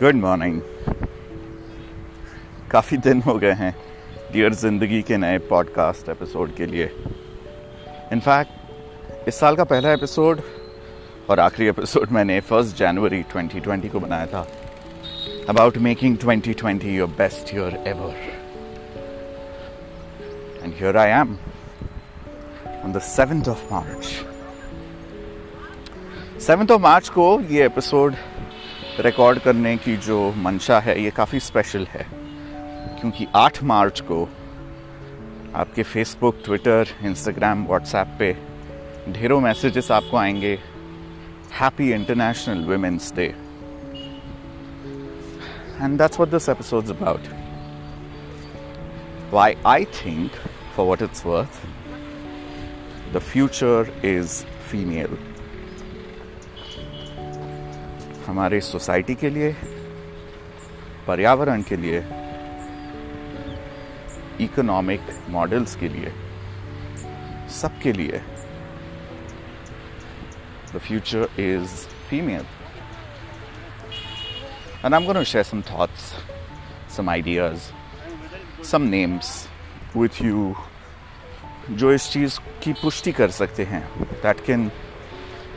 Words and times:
Good 0.00 0.14
morning 0.14 0.60
काफ़ी 2.70 2.96
दिन 2.96 3.22
हो 3.22 3.34
गए 3.34 3.52
हैं 3.52 3.76
डियर 4.32 4.54
ज़िंदगी 4.54 5.02
के 5.02 5.16
नए 5.16 5.38
पॉडकास्ट 5.38 6.08
एपिसोड 6.08 6.54
के 6.54 6.66
लिए। 6.66 6.84
इनफैक्ट 8.12 9.28
इस 9.28 9.34
साल 9.40 9.56
का 9.56 9.64
पहला 9.64 9.92
एपिसोड 9.92 10.40
और 11.30 11.40
आखिरी 11.40 11.68
एपिसोड 11.68 12.10
मैंने 12.10 12.40
फ़र्स्ट 12.40 12.76
जनवरी 12.76 13.22
2020 13.22 13.88
को 13.88 14.00
बनाया 14.00 14.26
था। 14.26 14.46
About 15.48 15.76
making 15.78 16.18
2020 16.18 16.84
your 16.84 17.08
best 17.08 17.54
year 17.54 17.84
ever 17.86 18.14
and 20.64 20.74
here 20.74 20.96
I 20.96 21.10
am 21.10 21.38
on 22.84 22.92
the 22.92 22.98
seventh 22.98 23.48
of 23.48 23.74
March 23.74 24.04
seventh 26.42 26.70
of 26.70 26.82
March 26.82 27.08
को 27.08 27.40
ये 27.40 27.66
एपिसोड 27.66 28.14
रिकॉर्ड 29.00 29.38
करने 29.38 29.76
की 29.76 29.96
जो 29.96 30.32
मंशा 30.36 30.80
है, 30.80 31.02
ये 31.02 31.10
काफ़ी 31.10 31.40
स्पेशल 31.40 31.86
है। 31.90 32.06
क्योंकि 33.00 33.26
8 33.36 33.62
मार्च 33.62 34.00
को 34.00 34.28
आपके 35.54 35.82
फेसबुक 35.82 36.42
ट्विटर 36.44 36.86
इंस्टाग्राम 37.02 37.64
व्हाट्सएप 37.66 38.16
पे 38.18 38.36
ढेरों 39.12 39.40
मैसेजेस 39.40 39.90
आपको 39.90 40.16
आएँगे। 40.16 40.58
Happy 41.52 41.92
international 41.92 42.64
women's 42.64 43.14
day 43.14 43.24
and 45.84 45.98
that's 45.98 46.20
what 46.20 46.28
this 46.28 46.48
episode 46.48 46.88
about 46.88 47.20
why 49.30 49.56
I 49.66 49.84
think 49.84 50.30
for 50.76 50.86
what 50.86 51.02
it's 51.02 51.26
worth 51.26 51.66
the 53.14 53.18
future 53.18 53.92
is 54.04 54.44
female 54.44 55.18
हमारे 58.30 58.60
सोसाइटी 58.60 59.14
के 59.20 59.28
लिए, 59.30 59.52
पर्यावरण 61.06 61.62
के 61.68 61.76
लिए 61.76 62.00
इकोनॉमिक 64.44 65.08
मॉडल्स 65.30 65.74
के 65.76 65.88
लिए, 65.88 66.12
सबके 67.60 67.92
लिए। 67.92 68.20
The 70.74 70.78
future 70.78 71.28
is 71.40 71.74
female 72.10 72.46
and 74.84 74.94
I 74.94 75.00
am 75.00 75.06
gonna 75.06 75.22
share 75.32 75.44
some 75.44 75.62
thoughts 75.72 76.14
some 76.96 77.10
ideas 77.10 77.70
some 78.70 78.82
names 78.96 79.36
with 79.96 80.22
you 80.22 80.54
जो 81.70 81.92
इस 81.92 82.10
चीज़ 82.12 82.38
की 82.64 82.72
पुष्टि 82.82 83.12
कर 83.12 83.30
सकते 83.42 83.64
हैं 83.72 83.86
that 84.22 84.44
can 84.46 84.70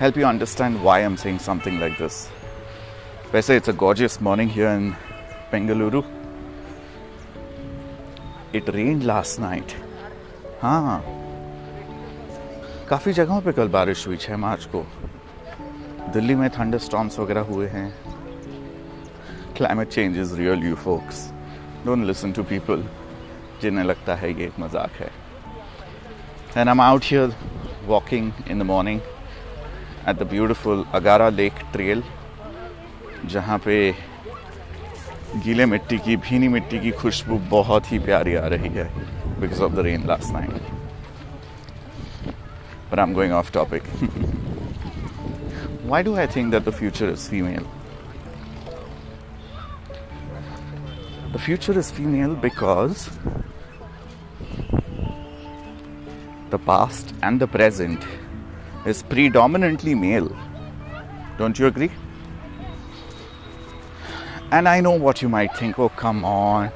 help 0.02 0.18
you 0.18 0.28
understand 0.28 0.84
why 0.84 1.02
am 1.02 1.16
saying 1.16 1.40
something 1.40 1.80
like 1.80 2.02
this 2.02 2.26
वैसे 3.34 3.56
it's 3.58 3.70
a 3.70 3.74
gorgeous 3.82 4.16
morning 4.26 4.50
here 4.56 4.72
in 4.80 4.84
Bengaluru. 5.52 6.02
It 8.60 8.68
rained 8.76 9.06
last 9.10 9.40
night. 9.44 9.74
हाँ। 10.62 11.00
काफ़ी 12.90 13.14
जगहों 13.14 13.42
पे 13.42 13.52
कल 13.60 13.68
बारिश 13.78 14.06
हुई 14.08 14.18
छः 14.26 14.38
मार्च 14.38 14.66
को। 14.76 14.84
दिल्ली 16.14 16.36
में 16.36 16.50
थंडर 16.60 16.78
स्टॉम्स 16.88 17.20
वगैरह 17.20 17.52
हुए 17.52 17.68
हैं। 17.74 17.90
Climate 19.58 19.90
change 19.90 20.20
is 20.20 20.36
real 20.36 20.68
you 20.68 20.76
folks 20.86 21.28
don't 21.86 22.06
listen 22.06 22.32
to 22.32 22.44
people 22.54 22.88
जिन्हें 23.62 23.86
लगता 23.86 24.16
है 24.16 24.34
ये 24.34 24.46
एक 24.46 24.60
मज़ाक 24.60 25.02
है। 25.02 25.12
And 26.58 26.68
I 26.68 26.72
am 26.72 26.82
out 26.82 27.04
here 27.06 27.36
walking 27.88 28.32
in 28.48 28.60
the 28.60 28.74
morning 28.78 29.00
at 30.10 30.16
the 30.16 30.24
beautiful 30.32 30.86
Agara 30.96 31.30
lake 31.42 31.72
trail 31.74 32.04
जहाँ 33.26 33.58
पे 33.58 33.76
गीले 35.36 35.66
मिट्टी 35.66 35.98
की, 35.98 36.16
भीनी 36.18 36.48
मिट्टी 36.48 36.80
की 36.80 36.92
खुशबू 36.92 37.38
बहुत 37.50 37.92
ही 37.92 38.00
प्यारी 38.00 38.36
आ 38.36 38.48
रही 38.48 38.70
है 38.70 38.86
because 39.40 39.62
of 39.64 39.74
the 39.74 39.80
rain 39.80 40.06
last 40.08 40.34
night 40.34 40.52
but 42.92 43.00
I 43.00 43.06
am 43.06 43.14
going 43.14 43.34
off 43.34 43.52
topic 43.54 43.84
why 45.86 46.04
do 46.04 46.16
I 46.16 46.28
think 46.36 46.52
that 46.52 46.64
the 46.64 46.74
future 46.74 47.10
is 47.10 47.30
female 47.30 47.66
the 51.34 51.38
future 51.38 51.78
is 51.78 51.92
female 51.94 52.36
because 52.42 53.08
the 56.52 56.60
past 56.68 57.16
and 57.24 57.40
the 57.44 57.48
present 57.50 58.88
is 58.88 59.04
predominantly 59.06 59.96
male 59.98 60.30
don't 61.38 61.60
you 61.60 61.68
agree 61.68 61.90
And 64.54 64.70
I 64.70 64.82
know 64.82 64.92
what 64.92 65.24
you 65.24 65.30
might 65.30 65.58
think 65.58 65.80
oh, 65.80 65.90
come 65.90 66.24
on, 66.24 66.72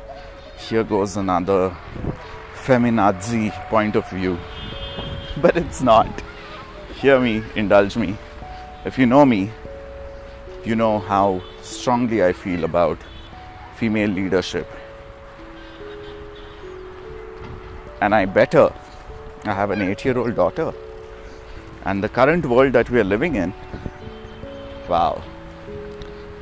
here 0.57 0.83
goes 0.83 1.15
another 1.15 1.77
feminazi 2.55 3.51
point 3.69 3.95
of 3.95 4.09
view. 4.09 4.39
But 5.39 5.57
it's 5.57 5.83
not. 5.83 6.23
Hear 6.95 7.19
me, 7.19 7.43
indulge 7.55 7.95
me. 7.95 8.17
If 8.83 8.97
you 8.97 9.05
know 9.05 9.27
me, 9.27 9.51
you 10.65 10.73
know 10.75 10.97
how 10.97 11.43
strongly 11.61 12.23
I 12.23 12.33
feel 12.33 12.63
about 12.63 12.97
female 13.75 14.09
leadership. 14.09 14.67
And 18.01 18.15
I 18.15 18.25
better, 18.25 18.73
I 19.43 19.53
have 19.53 19.69
an 19.69 19.83
eight 19.83 20.03
year 20.03 20.17
old 20.17 20.35
daughter. 20.35 20.73
And 21.85 22.03
the 22.03 22.09
current 22.09 22.43
world 22.47 22.73
that 22.73 22.89
we 22.89 22.99
are 22.99 23.09
living 23.15 23.35
in, 23.35 23.53
wow, 24.89 25.23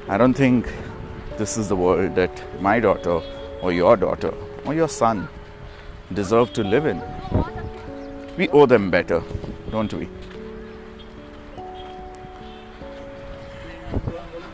I 0.07 0.17
don't 0.17 0.33
think 0.33 0.73
this 1.38 1.56
is 1.56 1.68
the 1.68 1.76
world 1.76 2.14
that 2.14 2.42
my 2.60 2.80
daughter 2.80 3.20
or 3.62 3.72
your 3.72 3.96
daughter 3.96 4.32
or 4.64 4.74
your 4.74 4.88
son 4.88 5.28
deserve 6.12 6.52
to 6.54 6.62
live 6.64 6.86
in. 6.86 7.02
We 8.36 8.48
owe 8.50 8.66
them 8.66 8.90
better, 8.90 9.22
don't 9.70 9.92
we? 9.92 10.08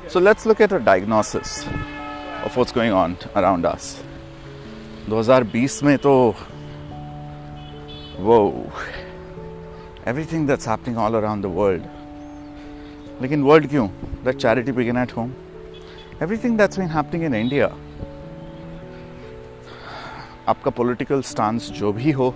So 0.08 0.20
let's 0.20 0.46
look 0.46 0.60
at 0.60 0.72
a 0.72 0.78
diagnosis 0.78 1.66
of 2.44 2.56
what's 2.56 2.72
going 2.72 2.92
on 2.92 3.16
around 3.34 3.66
us. 3.66 4.02
2020 5.08 5.82
में 5.84 5.98
तो 5.98 6.34
whoa 8.18 8.72
everything 10.06 10.46
that's 10.46 10.64
happening 10.64 10.96
all 10.96 11.16
around 11.16 11.42
the 11.42 11.48
world 11.48 11.82
लेकिन 13.22 13.42
world 13.42 13.66
क्यों 13.70 13.88
let 14.24 14.38
charity 14.44 14.72
begin 14.78 14.96
at 14.96 15.10
home 15.18 15.34
Everything 16.21 16.55
that's 16.55 16.77
been 16.77 16.89
happening 16.89 17.23
in 17.23 17.33
India, 17.33 17.67
आपका 20.47 20.71
political 20.71 21.21
stance 21.21 21.69
जो 21.69 21.93
भी 21.93 22.11
हो 22.11 22.35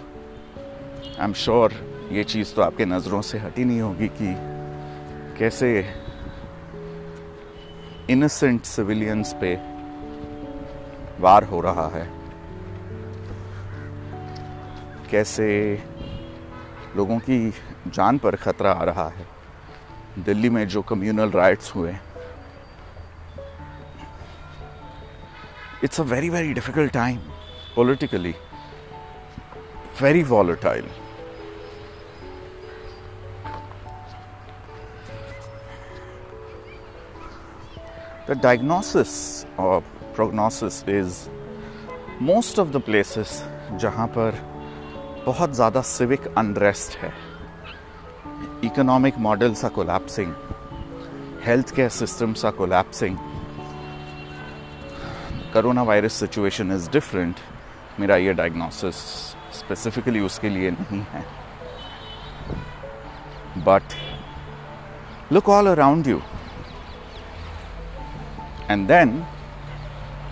I 1.19 1.25
am 1.25 1.34
sure 1.34 1.73
ये 2.12 2.23
चीज़ 2.23 2.53
तो 2.56 2.62
आपके 2.62 2.85
नज़रों 2.85 3.22
से 3.22 3.40
हटी 3.40 3.63
नहीं 3.63 3.81
होगी 3.81 4.07
कि 4.22 4.34
कैसे 5.40 5.69
इनोसेंट 8.09 8.63
सिविलियंस 8.63 9.35
पे 9.41 9.53
वार 11.22 11.44
हो 11.44 11.62
रहा 11.62 11.88
है। 11.88 12.09
कैसे 15.12 15.47
लोगों 16.96 17.19
की 17.19 17.50
जान 17.88 18.17
पर 18.17 18.35
खतरा 18.35 18.72
आ 18.72 18.84
रहा 18.84 19.07
है। 19.09 19.28
दिल्ली 20.19 20.50
में 20.50 20.67
जो 20.67 20.81
कम्युनल 20.81 21.31
राइट्स 21.31 21.75
हुए 21.75 21.96
It's 25.84 26.00
a 26.00 26.04
very 26.15 26.31
very 26.31 26.53
difficult 26.54 26.93
time 26.93 27.19
politically 27.75 28.34
very 29.98 30.22
volatile. 30.22 30.88
The 38.27 38.34
diagnosis 38.34 39.47
or 39.59 39.83
prognosis 40.15 40.84
is 40.86 41.28
most 42.21 42.59
of 42.59 42.72
the 42.72 42.80
places 42.80 43.42
जहाँ 43.80 44.07
पर 44.16 44.39
बहुत 45.27 45.54
ज़्यादा 45.54 45.83
civic 45.83 46.28
unrest 46.42 46.97
है 47.03 47.12
economic 48.68 49.18
models 49.27 49.65
are 49.65 49.71
collapsing 49.71 50.33
healthcare 51.45 51.91
systems 51.91 52.45
are 52.45 52.53
collapsing 52.53 53.18
Coronavirus 55.55 56.11
situation 56.11 56.72
is 56.72 56.90
different 56.91 57.35
मेरा 57.99 58.16
ये 58.16 58.34
diagnosis 58.34 58.96
specifically 59.57 60.19
उसके 60.19 60.49
लिए 60.49 60.72
नहीं 60.72 60.99
है। 61.11 61.23
But 63.66 63.96
look 65.34 65.49
all 65.49 65.67
around 65.67 66.07
you 66.07 66.22
and 68.72 68.87
then 68.87 69.23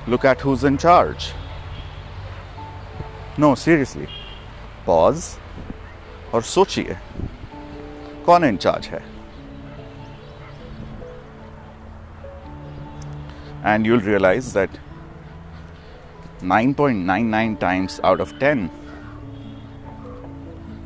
look 0.09 0.25
at 0.25 0.45
who's 0.45 0.65
in 0.65 0.77
charge 0.77 1.31
no 3.39 3.55
seriously 3.55 4.07
pause 4.85 5.23
और 6.33 6.41
सोचिए, 6.41 6.97
कौन 8.25 8.43
इंचार्ज 8.43 8.87
है? 8.87 9.03
And 13.65 13.87
you'll 13.87 13.99
realise 14.01 14.57
that 14.57 14.73
9.99 16.43 17.59
times 17.59 17.99
out 18.03 18.19
of 18.19 18.37
10 18.39 18.69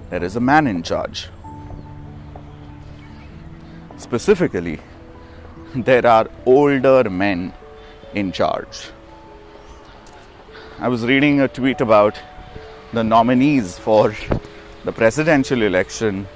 there 0.10 0.24
is 0.24 0.38
a 0.38 0.40
man 0.40 0.68
in 0.68 0.84
charge. 0.84 1.28
Specifically, 3.98 4.80
there 5.76 6.06
are 6.08 6.30
older 6.46 7.10
men 7.10 7.54
in 8.14 8.32
charge. 8.32 8.90
I 10.80 10.88
was 10.88 11.04
reading 11.04 11.42
a 11.42 11.48
tweet 11.48 11.82
about 11.82 12.18
the 12.94 13.04
nominees 13.04 13.78
for 13.78 14.16
the 14.86 14.94
presidential 14.94 15.62
election 15.62 16.28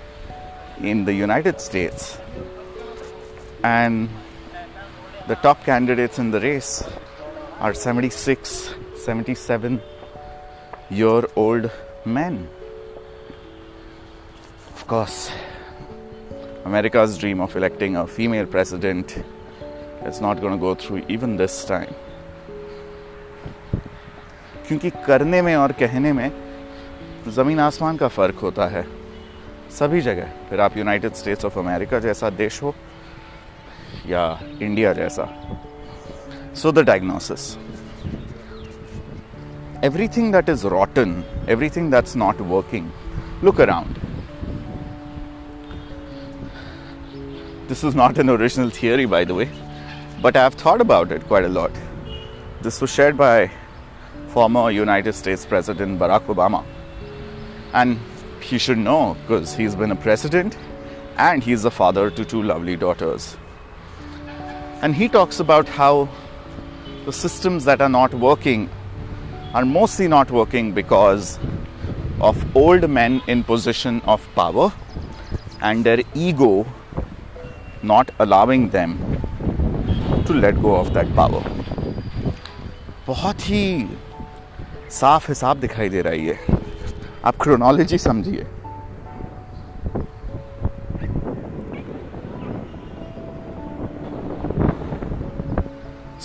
in 0.82 1.06
the 1.06 1.14
United 1.14 1.62
States, 1.62 2.18
and 3.64 4.10
the 5.28 5.36
top 5.36 5.64
candidates 5.64 6.20
in 6.20 6.32
the 6.32 6.42
race 6.42 6.84
are 7.60 7.74
76, 7.74 8.74
77 9.06 9.82
year 10.92 11.24
old 11.36 11.70
men. 12.06 12.48
Of 14.76 14.86
course, 14.88 15.32
America's 16.66 17.18
dream 17.18 17.42
of 17.42 17.56
electing 17.56 17.96
a 17.96 18.06
female 18.06 18.46
president 18.46 19.18
is 20.06 20.22
not 20.22 20.40
going 20.40 20.54
to 20.54 20.60
go 20.60 20.76
through 20.76 21.04
even 21.08 21.38
this 21.38 21.66
time. 21.66 21.94
क्योंकि 24.68 24.90
करने 25.06 25.42
में 25.42 25.56
और 25.56 25.72
कहने 25.80 26.12
में 26.14 26.30
ज़मीन 27.28 27.60
आसमान 27.60 27.98
का 27.98 28.08
फ़र्क 28.08 28.40
होता 28.42 28.68
है 28.68 28.86
सभी 29.80 30.02
जगह 30.02 30.32
फिर 30.50 30.60
आप 30.62 30.78
यूनाइटेड 30.78 31.14
स्टेट्स 31.14 31.46
ऑफ़ 31.46 31.60
अमेरिका 31.60 32.00
जैसा 32.06 32.30
देश 32.44 32.62
हो 32.64 32.74
या 34.08 34.24
इंडिया 34.62 34.94
जैसा 34.94 35.28
so 36.62 36.72
the 36.72 36.86
diagnosis 36.86 37.50
everything 39.82 40.30
that 40.32 40.48
is 40.48 40.64
rotten, 40.64 41.26
everything 41.48 41.90
that's 41.90 42.16
not 42.16 42.40
working, 42.40 42.92
look 43.42 43.60
around. 43.60 44.00
This 47.68 47.84
is 47.84 47.96
not 47.96 48.18
an 48.20 48.30
original 48.30 48.70
theory, 48.70 49.06
by 49.06 49.24
the 49.24 49.34
way, 49.34 49.50
but 50.22 50.36
I've 50.36 50.54
thought 50.54 50.82
about 50.82 51.12
it 51.12 51.26
quite 51.26 51.46
a 51.46 51.50
lot. 51.50 51.72
This 52.62 52.80
was 52.80 52.92
shared 52.92 53.18
by 53.18 53.50
former 54.28 54.70
United 54.70 55.14
States 55.14 55.46
President 55.46 56.00
Barack 56.00 56.26
Obama. 56.28 56.64
And 57.74 58.00
he 58.40 58.58
should 58.58 58.78
know 58.78 59.18
because 59.22 59.56
he's 59.56 59.76
been 59.76 59.92
a 59.92 59.96
president 59.96 60.58
and 61.18 61.44
he's 61.44 61.66
a 61.66 61.72
father 61.72 62.12
to 62.12 62.24
two 62.24 62.44
lovely 62.44 62.76
daughters. 62.76 63.36
And 64.82 64.94
he 64.94 65.08
talks 65.10 65.40
about 65.40 65.68
how 65.68 66.10
the 67.06 67.14
systems 67.14 67.66
that 67.66 67.82
are 67.82 67.90
not 67.90 68.14
working 68.14 68.70
are 69.55 69.65
mostly 69.65 70.09
not 70.09 70.31
working 70.31 70.73
because 70.73 71.39
of 72.21 72.57
old 72.57 72.89
men 72.89 73.21
in 73.29 73.45
position 73.45 74.01
of 74.15 74.27
power 74.35 74.73
and 75.63 75.85
their 75.85 76.03
ego 76.15 76.67
not 77.83 78.11
allowing 78.19 78.69
them 78.71 78.99
to 80.27 80.33
let 80.33 80.61
go 80.63 80.75
of 80.77 80.93
that 80.95 81.15
power. 81.15 81.43
बहुत 83.07 83.41
ही 83.49 83.65
साफ 84.91 85.29
हिसाब 85.29 85.61
दिखाई 85.61 85.89
दे 85.89 86.01
रही 86.03 86.27
है 86.27 86.39
आप 87.25 87.37
chronology 87.43 87.99
समझिए 87.99 88.47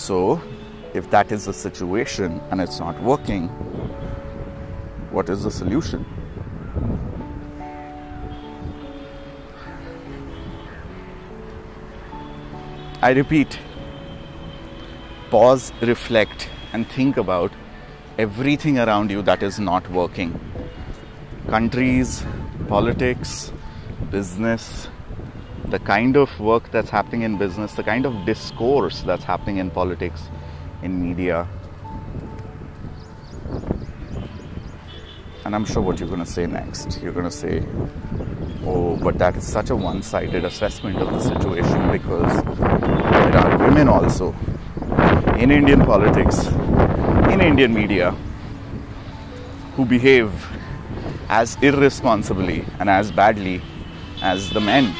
So, 0.01 0.39
if 0.96 1.10
that 1.10 1.31
is 1.31 1.44
the 1.44 1.52
situation 1.52 2.40
and 2.50 2.60
it's 2.60 2.81
not 2.81 3.00
working, 3.02 3.48
what 5.10 5.28
is 5.28 5.44
the 5.44 5.50
solution? 5.50 6.04
I 13.02 13.10
repeat, 13.10 13.58
pause, 15.31 15.70
reflect, 15.82 16.48
and 16.72 16.88
think 16.88 17.19
about 17.19 17.52
everything 18.19 18.78
around 18.78 19.10
you 19.10 19.22
that 19.22 19.43
is 19.43 19.60
not 19.60 19.88
working. 19.90 20.40
Countries, 21.48 22.25
politics, 22.69 23.52
business, 24.10 24.88
the 25.66 25.78
kind 25.78 26.16
of 26.16 26.40
work 26.40 26.70
that's 26.70 26.88
happening 26.88 27.22
in 27.22 27.37
business, 27.37 27.75
the 27.75 27.82
kind 27.82 28.06
of 28.06 28.25
discourse 28.25 29.02
that's 29.02 29.25
happening 29.25 29.58
in 29.58 29.70
politics, 29.70 30.22
in 30.82 31.02
media. 31.02 31.46
And 35.44 35.55
I'm 35.55 35.64
sure 35.64 35.82
what 35.82 36.00
you're 36.00 36.08
going 36.08 36.25
to 36.25 36.31
say 36.31 36.46
next. 36.46 37.00
You're 37.02 37.12
going 37.12 37.25
to 37.25 37.31
say, 37.31 37.64
oh, 38.64 38.96
but 38.96 39.19
that 39.19 39.37
is 39.37 39.46
such 39.46 39.70
a 39.70 39.76
one 39.76 40.02
sided 40.02 40.44
assessment 40.44 40.99
of 40.99 41.12
the 41.12 41.20
situation 41.20 41.90
because 41.93 42.43
there 42.43 43.37
are 43.37 43.58
women 43.58 43.88
also 43.88 44.34
in 45.38 45.50
Indian 45.50 45.84
politics, 45.84 46.46
in 47.32 47.40
Indian 47.40 47.72
media, 47.72 48.11
who 49.76 49.84
behave 49.84 50.32
as 51.29 51.56
irresponsibly 51.62 52.64
and 52.79 52.88
as 52.88 53.11
badly 53.12 53.61
as 54.22 54.50
the 54.50 54.61
men 54.61 54.94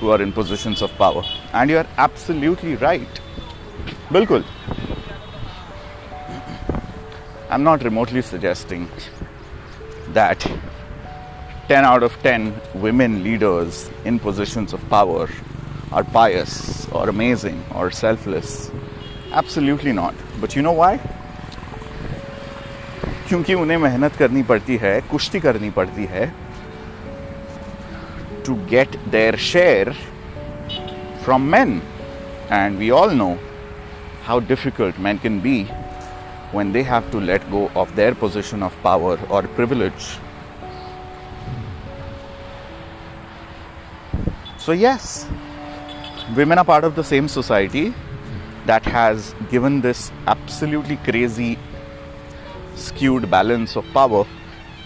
who 0.00 0.10
are 0.10 0.20
in 0.20 0.32
positions 0.32 0.82
of 0.82 0.90
power. 0.96 1.22
And 1.52 1.70
you 1.70 1.78
are 1.78 1.86
absolutely 1.96 2.74
right. 2.76 3.20
Bilkul. 4.10 4.44
I'm 7.51 7.63
not 7.63 7.83
remotely 7.83 8.21
suggesting 8.21 8.89
that 10.13 10.39
10 11.67 11.85
out 11.85 12.03
of 12.03 12.13
10 12.23 12.53
women 12.75 13.23
leaders 13.23 13.89
in 14.05 14.19
positions 14.19 14.73
of 14.73 14.89
power 14.89 15.29
are 15.91 16.03
pious 16.03 16.87
or 16.91 17.09
amazing 17.09 17.63
or 17.73 17.91
selfless. 17.91 18.71
Absolutely 19.31 19.93
not. 19.93 20.15
But 20.41 20.55
you 20.55 20.61
know 20.61 20.73
why? 20.73 20.97
क्योंकि 23.27 23.53
उन्हें 23.53 23.77
मेहनत 23.77 24.15
करनी 24.19 24.43
पड़ती 24.49 24.75
है 24.81 24.99
कुश्ती 25.11 25.39
करनी 25.39 25.69
पड़ती 25.77 26.05
है 26.11 26.25
to 28.45 28.55
get 28.69 28.95
their 29.15 29.35
share 29.45 29.91
from 31.25 31.51
men 31.55 31.79
and 32.51 32.77
we 32.77 32.89
all 32.99 33.13
know 33.15 33.35
how 34.27 34.39
difficult 34.41 34.97
men 34.99 35.19
can 35.19 35.39
be 35.39 35.57
when 36.52 36.72
they 36.72 36.82
have 36.82 37.10
to 37.10 37.20
let 37.20 37.50
go 37.50 37.68
of 37.74 37.94
their 37.96 38.14
position 38.14 38.62
of 38.62 38.74
power 38.82 39.18
or 39.28 39.42
privilege. 39.42 40.18
So, 44.58 44.72
yes, 44.72 45.26
women 46.36 46.58
are 46.58 46.64
part 46.64 46.84
of 46.84 46.94
the 46.94 47.02
same 47.02 47.26
society 47.26 47.92
that 48.66 48.84
has 48.84 49.34
given 49.50 49.80
this 49.80 50.12
absolutely 50.28 50.96
crazy 50.98 51.58
skewed 52.76 53.30
balance 53.30 53.76
of 53.76 53.84
power 53.92 54.24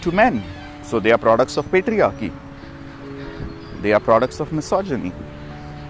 to 0.01 0.11
men. 0.11 0.43
So 0.83 0.99
they 0.99 1.11
are 1.11 1.17
products 1.17 1.57
of 1.57 1.65
patriarchy. 1.67 2.31
They 3.81 3.93
are 3.93 3.99
products 3.99 4.39
of 4.39 4.51
misogyny. 4.51 5.11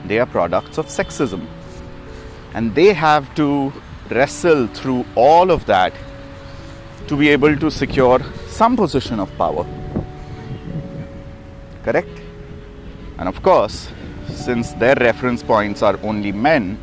They 0.05 0.19
are 0.19 0.25
products 0.25 0.77
of 0.77 0.87
sexism. 0.87 1.45
And 2.53 2.75
they 2.75 2.93
have 2.93 3.33
to 3.35 3.71
wrestle 4.09 4.67
through 4.67 5.05
all 5.15 5.51
of 5.51 5.65
that 5.65 5.93
to 7.07 7.15
be 7.15 7.29
able 7.29 7.55
to 7.57 7.71
secure 7.71 8.19
some 8.47 8.75
position 8.75 9.19
of 9.19 9.35
power. 9.37 9.65
Correct? 11.83 12.21
And 13.17 13.29
of 13.29 13.41
course, 13.41 13.89
since 14.29 14.73
their 14.73 14.95
reference 14.95 15.41
points 15.41 15.81
are 15.81 15.99
only 16.03 16.31
men 16.31 16.77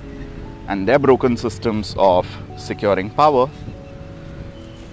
and 0.69 0.89
their 0.89 0.99
broken 0.99 1.37
systems 1.37 1.95
of 1.99 2.27
securing 2.57 3.11
power, 3.11 3.51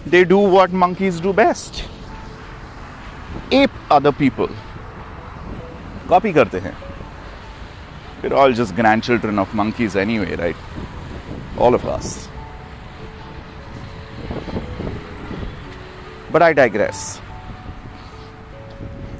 they 0.05 0.23
do 0.25 0.37
what 0.37 0.71
monkeys 0.71 1.19
do 1.19 1.31
best 1.31 1.85
ape 3.51 3.71
other 3.89 4.11
people. 4.11 4.49
Copy 6.07 6.33
karte 6.33 6.59
hain. 6.61 6.75
We're 8.21 8.33
all 8.33 8.51
just 8.51 8.75
grandchildren 8.75 9.39
of 9.39 9.53
monkeys 9.53 9.95
anyway, 9.95 10.35
right? 10.35 10.55
All 11.61 11.75
of 11.75 11.85
us. 11.85 12.27
But 16.31 16.41
I 16.41 16.53
digress. 16.53 17.21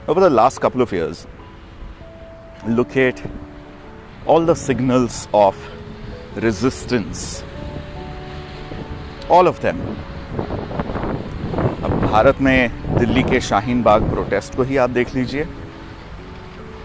Over 0.07 0.21
the 0.21 0.29
last 0.31 0.60
couple 0.60 0.81
of 0.81 0.91
years, 0.91 1.27
look 2.67 2.98
at 2.98 3.21
all 4.25 4.43
the 4.43 4.55
signals 4.55 5.27
of 5.33 5.55
resistance. 6.36 7.43
All 9.29 9.48
of 9.48 9.62
them 9.62 9.86
अब 11.83 12.00
भारत 12.01 12.41
में 12.41 12.98
दिल्ली 12.98 13.24
के 13.24 13.39
Shaheen 13.41 13.83
Bagh 13.83 14.10
protest 14.10 14.55
को 14.55 14.63
ही 14.63 14.77
आप 14.77 14.89
देख 14.89 15.15
लीजिए 15.15 15.45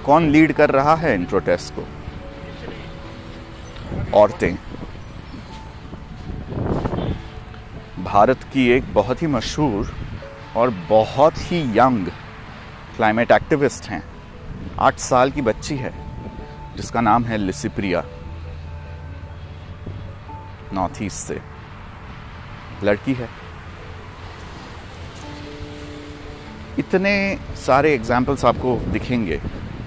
कौन 0.06 0.28
lead 0.30 0.52
कर 0.60 0.70
रहा 0.70 0.94
है 1.02 1.14
इन 1.14 1.25
प्रोटेस्ट 1.26 1.75
को 1.78 1.84
औरतें 4.20 4.54
भारत 8.06 8.42
की 8.52 8.68
एक 8.68 8.94
बहुत 8.94 9.22
ही 9.22 9.26
मशहूर 9.26 9.94
और 10.56 10.70
बहुत 10.70 11.34
ही 11.36 11.78
यंग 11.78 12.06
क्लाइमेट 12.96 13.32
एक्टिविस्ट 13.32 13.84
हैं। 13.84 14.02
आठ 14.78 14.98
साल 14.98 15.30
की 15.30 15.40
बच्ची 15.40 15.76
है, 15.76 15.92
जिसका 16.76 17.00
नाम 17.00 17.25
है 17.25 17.36
लिसिप्रिया। 17.36 18.04
नॉर्थ 20.72 21.02
ईस्ट 21.02 21.16
से। 21.16 21.40
लड़की 22.82 23.14
है। 23.14 23.28
इतने 26.78 27.38
सारे 27.66 27.94
एग्जाम्पल्स 27.94 28.44
आपको 28.44 28.76
दिखेंगे। 28.76 29.40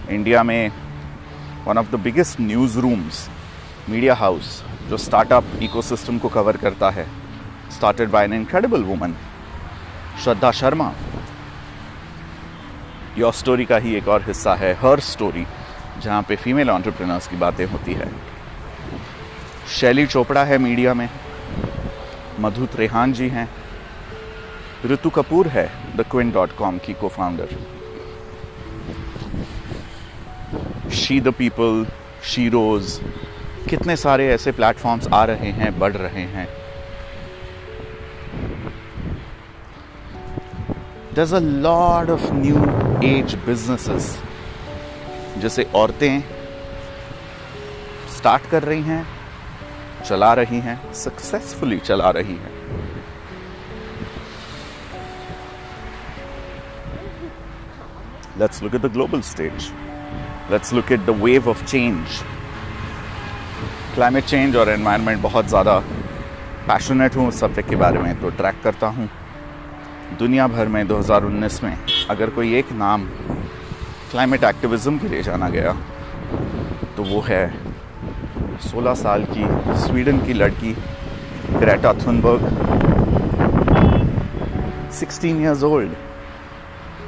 इंडिया 0.09 0.43
में 0.43 0.71
one 1.65 1.77
of 1.77 1.91
the 1.91 1.95
biggest 1.95 2.41
newsrooms 2.79 3.29
media 3.89 4.15
house 4.15 4.63
जो 4.89 4.97
स्टार्टअप 4.97 5.45
इकोसिस्टम 5.61 6.19
को 6.19 6.29
कवर 6.29 6.57
करता 6.57 6.89
है। 6.89 7.18
Started 7.71 8.09
by 8.09 8.25
an 8.25 8.33
incredible 8.33 8.83
woman 8.83 9.13
Shraddha 10.23 10.51
Sharma 10.51 10.91
YourStory 13.33 13.65
का 13.65 13.77
ही 13.77 13.95
एक 13.95 14.07
और 14.07 14.21
हिस्सा 14.21 14.55
है 14.55 14.73
हर 14.73 14.99
स्टोरी 14.99 15.45
जहाँ 16.03 16.21
पे 16.23 16.35
फीमेल 16.35 16.69
ऑन्टरप्रिनर्स 16.69 17.27
की 17.27 17.35
बातें 17.35 17.65
होती 17.65 17.93
है 17.93 18.11
शैली 19.69 20.05
चोपड़ा 20.07 20.43
है 20.43 20.57
मीडिया 20.57 20.93
में 20.93 21.09
मधु 22.39 22.65
त्रेहान 22.65 23.13
जी 23.13 23.29
हैं 23.29 23.49
ऋतु 24.85 25.09
कपूर 25.09 25.47
है 25.47 25.71
द 25.95 26.05
क्विन 26.11 26.31
डॉट 26.31 26.51
कॉम 26.57 26.77
की 26.77 26.93
को 26.93 27.07
founder 27.07 27.49
she 30.89 31.19
the 31.21 31.27
people 31.27 31.85
she 32.23 32.49
rose 32.49 32.99
कितने 33.69 33.95
सारे 33.95 34.27
ऐसे 34.27 34.51
प्लेटफॉर्म्स 34.51 35.07
आ 35.07 35.23
रहे 35.25 35.51
हैं, 35.51 35.79
बढ़ 35.79 35.93
रहे 35.93 36.21
हैं। 36.21 36.47
There's 41.19 41.33
a 41.33 41.39
lot 41.63 42.09
of 42.09 42.21
new 42.33 42.59
age 43.07 43.33
businesses 43.45 44.05
जैसे 45.41 45.63
औरतें 45.75 46.21
स्टार्ट 48.17 48.45
कर 48.51 48.63
रही 48.63 48.81
हैं, 48.81 49.01
चला 50.05 50.33
रही 50.39 50.59
हैं 50.67 50.77
सक्सेसफुली 51.01 51.79
चला 51.79 52.09
रही 52.19 52.35
हैं 52.45 52.53
Let's 58.39 58.61
look 58.61 58.73
at 58.73 58.81
the 58.81 58.95
global 58.97 59.21
stage. 59.33 59.69
Let's 60.49 60.71
look 60.71 60.97
at 60.97 61.05
the 61.05 61.19
wave 61.27 61.53
of 61.55 61.69
change. 61.75 62.25
Climate 63.93 64.25
change 64.25 64.55
और 64.55 64.69
एनवायरनमेंट 64.69 65.21
बहुत 65.21 65.47
ज़्यादा 65.47 65.79
पैशनेट 66.67 67.15
हूँ 67.15 67.27
उस 67.27 67.39
सब्जेक्ट 67.39 67.69
के 67.69 67.75
बारे 67.87 67.99
में 67.99 68.21
तो 68.21 68.29
ट्रैक 68.37 68.61
करता 68.63 68.87
हूँ 68.87 69.09
दुनिया 70.17 70.47
भर 70.47 70.67
में 70.67 70.87
2019 70.87 71.63
में 71.63 71.77
अगर 72.09 72.29
कोई 72.29 72.53
एक 72.55 72.71
नाम 72.71 73.05
क्लाइमेट 74.11 74.43
एक्टिविज्म 74.43 74.97
के 74.97 75.07
लिए 75.07 75.23
जाना 75.23 75.49
गया 75.49 75.73
तो 76.97 77.03
वो 77.03 77.21
है 77.21 77.43
16 78.61 78.95
साल 78.95 79.25
की 79.29 79.45
स्वीडन 79.79 80.19
की 80.25 80.33
लड़की 80.33 80.73
Greta 81.51 81.93
Thunberg. 81.93 82.43
16 84.99 85.39
years 85.45 85.63
old 85.63 85.91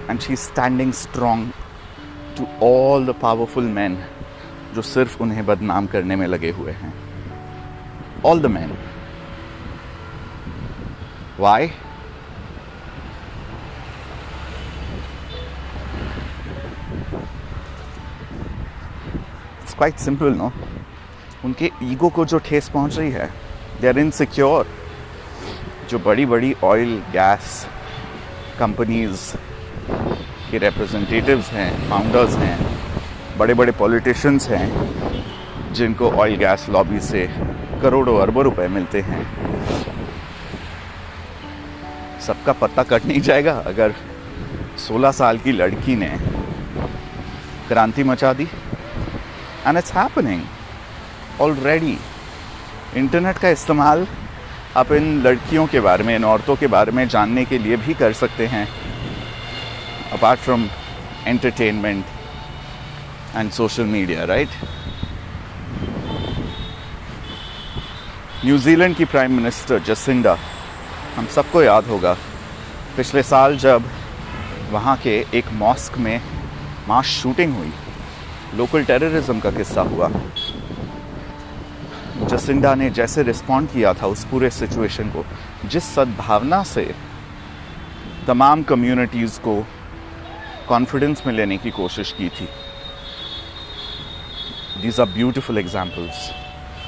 and 0.09 0.21
she's 0.21 0.41
standing 0.51 0.91
strong 0.93 1.45
to 2.37 2.47
all 2.61 3.05
the 3.09 3.17
powerful 3.25 3.69
men 3.77 3.97
जो 4.75 4.81
सिर्फ़ 4.81 5.21
उन्हें 5.23 5.45
बदनाम 5.45 5.87
करने 5.87 6.15
में 6.15 6.27
लगे 6.27 6.51
हुए 6.51 6.71
हैं। 6.71 6.93
All 8.25 8.41
the 8.41 8.45
man 8.45 8.77
why 11.39 11.71
quite 19.81 19.97
simple 19.97 20.33
no 20.37 20.51
उनके 21.45 21.69
ईगो 21.83 22.09
को 22.09 22.25
जो 22.25 22.39
ठेस 22.39 22.67
पहुँच 22.69 22.97
रही 22.97 23.11
है 23.11 23.25
दे 23.81 23.87
आर 23.87 23.99
इनसिक्योर 23.99 24.67
जो 25.89 25.99
बड़ी 25.99 26.25
बड़ी 26.25 26.53
ऑयल 26.63 26.91
गैस 27.11 27.65
कंपनीज़ 28.59 29.23
के 30.51 30.57
रिप्रेजेंटेटिव्स 30.57 31.49
हैं 31.49 31.89
फाउंडर्स 31.89 32.35
हैं, 32.35 32.57
बड़े 33.37 33.53
बड़े 33.53 33.71
पॉलिटिशियंस 33.71 34.47
हैं, 34.49 35.73
जिनको 35.73 36.11
ऑयल 36.11 36.35
गैस 36.35 36.67
लॉबी 36.69 36.99
से 36.99 37.27
करोड़ों 37.81 38.19
अरबों 38.21 38.43
रुपए 38.43 38.67
मिलते 38.67 39.01
हैं। 39.01 39.23
सबका 42.27 42.53
पत्ता 42.53 42.83
कट 42.83 43.05
नहीं 43.05 43.21
जाएगा 43.21 43.57
अगर 43.67 43.95
16 44.87 45.11
साल 45.11 45.37
की 45.37 45.51
लड़की 45.51 45.95
ने 45.95 46.17
क्रांति 47.67 48.03
मचा 48.03 48.33
दी। 48.33 48.47
And 49.67 49.77
it's 49.77 49.91
happening 49.93 50.41
already 51.41 51.97
internet 52.97 53.37
का 53.37 53.49
इस्तेमाल 53.49 54.07
आप 54.77 54.91
इन 54.91 55.21
लड़कियों 55.23 55.65
के 55.67 55.79
बारे 55.79 56.03
में, 56.03 56.15
इन 56.15 56.25
औरतों 56.25 56.55
के 56.55 56.67
बारे 56.67 56.91
में 56.91 57.07
जानने 57.07 57.45
के 57.45 57.57
लिए 57.57 57.77
भी 57.77 57.93
कर 57.93 58.13
सकते 58.13 58.47
हैं। 58.47 58.67
Apart 60.13 60.39
from 60.39 60.67
entertainment 61.27 62.05
and 63.35 63.51
social 63.51 63.83
media 63.85 64.23
right 64.25 64.49
New Zealand 68.45 68.95
की 68.95 69.05
प्राइम 69.05 69.35
मिनिस्टर 69.37 69.79
जसिंडा 69.83 70.37
हम 71.15 71.25
सबको 71.35 71.61
याद 71.63 71.85
होगा, 71.85 72.13
पिछले 72.97 73.23
साल 73.23 73.57
जब 73.57 73.83
वहाँ 74.71 74.95
के 74.97 75.15
एक 75.33 75.51
मॉस्क 75.53 75.97
में 75.97 76.21
मास 76.87 77.05
शूटिंग 77.05 77.55
हुई 77.55 77.71
लोकल 78.55 78.83
टेररिज्म 78.83 79.39
का 79.39 79.51
किस्सा 79.51 79.81
हुआ। 79.81 80.09
जसिंडा 82.27 82.75
ने 82.75 82.89
जैसे 82.89 83.23
रिस्पॉन्ड 83.23 83.69
किया 83.69 83.93
था 83.93 84.07
उस 84.07 84.25
पूरे 84.25 84.49
सिचुएशन 84.49 85.09
को, 85.09 85.25
जिस 85.65 85.83
सद्भावना 85.83 86.63
से 86.63 86.95
तमाम 88.27 88.63
कम्युनिटीज़ 88.63 89.39
को 89.39 89.67
कॉन्फिडेंस 90.67 91.23
में 91.27 91.33
लेने 91.33 91.57
की 91.57 91.71
कोशिश 91.71 92.11
की 92.11 92.29
थी। 92.29 92.47
These 94.81 94.99
are 94.99 95.09
beautiful 95.17 95.57
examples 95.57 96.21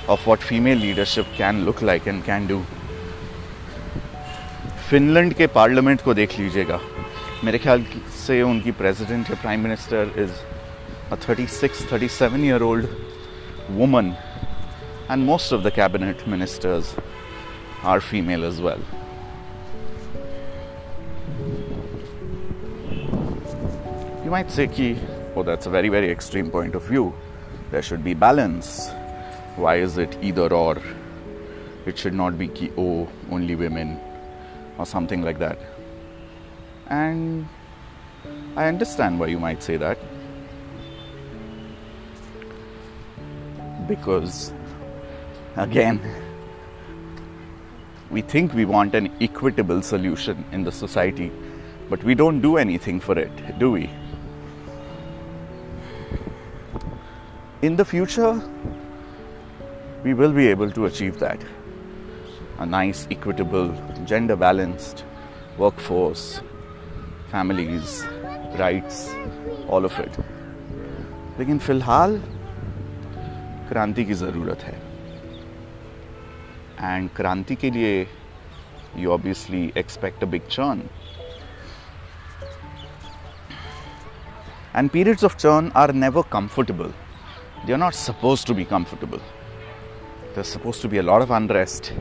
of 0.09 0.27
what 0.27 0.39
female 0.51 0.81
leadership 0.81 1.25
can 1.39 1.65
look 1.65 1.81
like 1.89 2.07
and 2.07 2.25
can 2.29 2.47
do. 2.51 2.61
Finland 4.89 5.33
के 5.33 5.47
पार्लियामेंट 5.47 6.01
को 6.01 6.13
देख 6.13 6.39
लीजिएगा। 6.39 6.79
मेरे 7.43 7.57
ख्याल 7.57 7.85
से 8.25 8.41
उनकी 8.41 8.71
प्रेसिडेंट 8.71 9.29
या 9.29 9.35
prime 9.41 9.59
minister 9.59 10.11
is 10.17 10.31
a 11.11 11.17
36, 11.17 11.83
37 11.85 12.43
year 12.43 12.63
old 12.63 12.87
woman, 13.69 14.15
and 15.09 15.25
most 15.25 15.51
of 15.51 15.63
the 15.63 15.71
cabinet 15.71 16.25
ministers 16.27 16.95
are 17.83 17.99
female 17.99 18.45
as 18.45 18.61
well. 18.61 18.79
You 24.23 24.31
might 24.31 24.49
say, 24.49 24.67
Ki, 24.67 24.97
oh, 25.35 25.43
that's 25.43 25.65
a 25.65 25.69
very, 25.69 25.89
very 25.89 26.09
extreme 26.09 26.49
point 26.49 26.75
of 26.75 26.83
view. 26.83 27.13
There 27.71 27.81
should 27.81 28.03
be 28.03 28.13
balance. 28.13 28.91
Why 29.55 29.75
is 29.77 29.97
it 29.97 30.17
either 30.21 30.51
or? 30.53 30.77
It 31.85 31.97
should 31.97 32.13
not 32.13 32.37
be 32.37 32.47
ki, 32.47 32.71
oh, 32.77 33.09
only 33.29 33.55
women 33.55 33.99
or 34.77 34.85
something 34.85 35.21
like 35.21 35.39
that. 35.39 35.59
And 36.87 37.47
I 38.55 38.67
understand 38.67 39.19
why 39.19 39.27
you 39.27 39.39
might 39.39 39.61
say 39.61 39.77
that. 39.77 39.97
Because 43.86 44.52
again, 45.56 46.00
we 48.10 48.22
think 48.22 48.54
we 48.54 48.64
want 48.64 48.94
an 48.94 49.10
equitable 49.20 49.82
solution 49.82 50.44
in 50.52 50.64
the 50.64 50.72
society, 50.72 51.30
but 51.90 52.02
we 52.04 52.14
don't 52.14 52.40
do 52.40 52.56
anything 52.56 53.00
for 53.00 53.18
it, 53.18 53.58
do 53.58 53.70
we? 53.72 53.90
In 57.62 57.76
the 57.76 57.84
future, 57.84 58.40
we 60.04 60.14
will 60.14 60.32
be 60.32 60.48
able 60.48 60.70
to 60.70 60.86
achieve 60.86 61.18
that. 61.18 61.40
A 62.58 62.66
nice, 62.66 63.06
equitable, 63.10 63.74
gender 64.04 64.36
balanced 64.36 65.04
workforce, 65.58 66.40
families, 67.30 68.04
rights, 68.58 69.10
all 69.68 69.84
of 69.84 69.98
it. 69.98 70.18
लेकिन 71.38 71.58
फिलहाल 71.58 72.20
क्रांति 73.69 74.05
की 74.05 74.13
ज़रूरत 74.13 74.63
है। 74.63 74.75
And 76.81 77.09
क्रांति 77.15 77.55
के 77.55 77.69
लिए 77.71 78.07
you 78.97 79.11
obviously 79.11 79.71
expect 79.77 80.23
a 80.23 80.27
big 80.27 80.47
churn 80.51 80.81
and 84.75 84.89
periods 84.89 85.23
of 85.23 85.37
churn 85.37 85.71
are 85.75 85.93
never 85.93 86.23
comfortable 86.31 86.93
they 87.65 87.73
are 87.73 87.79
not 87.79 87.93
suppose 87.93 88.45
to 88.47 88.53
be 88.53 88.63
comfortable 88.73 89.19
there's 90.35 90.51
supposed 90.51 90.81
to 90.81 90.89
be 90.91 90.97
a 90.99 91.01
lot 91.07 91.23
of 91.23 91.31
unrest. 91.37 91.91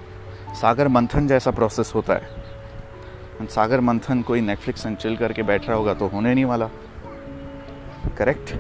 सागर 0.61 0.89
मंथन 0.89 1.27
जैसा 1.29 1.51
प्रोसेस 1.51 1.93
होता 1.95 2.15
है। 2.15 3.47
सागर 3.47 3.81
मंथन 3.81 4.23
कोई 4.23 4.41
नेटफ्लिक्स 4.41 4.87
एंड 4.87 4.97
चिल 4.97 5.17
करके 5.17 5.43
बैठ 5.43 5.67
रहा 5.69 5.77
होगा 5.77 5.95
तो 5.95 6.07
होने 6.09 6.35
नहीं 6.35 6.45
वाला। 6.45 6.69
Correct 8.19 8.53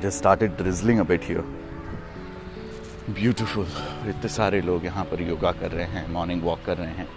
it 0.00 0.06
has 0.06 0.22
started 0.22 0.50
drizzling 0.58 1.00
a 1.00 1.04
bit 1.04 1.20
here. 1.20 1.42
Beautiful 3.10 3.66
इतने 4.08 4.28
सारे 4.28 4.60
लोग 4.60 4.84
यहाँ 4.84 5.04
पर 5.04 5.22
योगा 5.22 5.52
कर 5.52 5.70
रहे 5.70 5.84
हैं 5.84 6.08
मॉर्निंग 6.10 6.42
वॉक 6.42 6.62
कर 6.66 6.76
रहे 6.76 6.92
हैं। 6.92 7.08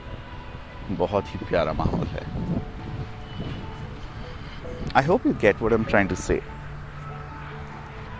बहुत 0.97 1.25
ही 1.27 1.45
प्यारा 1.45 1.73
माहौल 1.73 2.07
है। 2.07 2.25
I 4.95 5.05
hope 5.05 5.27
you 5.27 5.33
get 5.33 5.61
what 5.61 5.73
am 5.73 5.83
trying 5.83 6.09
to 6.09 6.15
say 6.15 6.41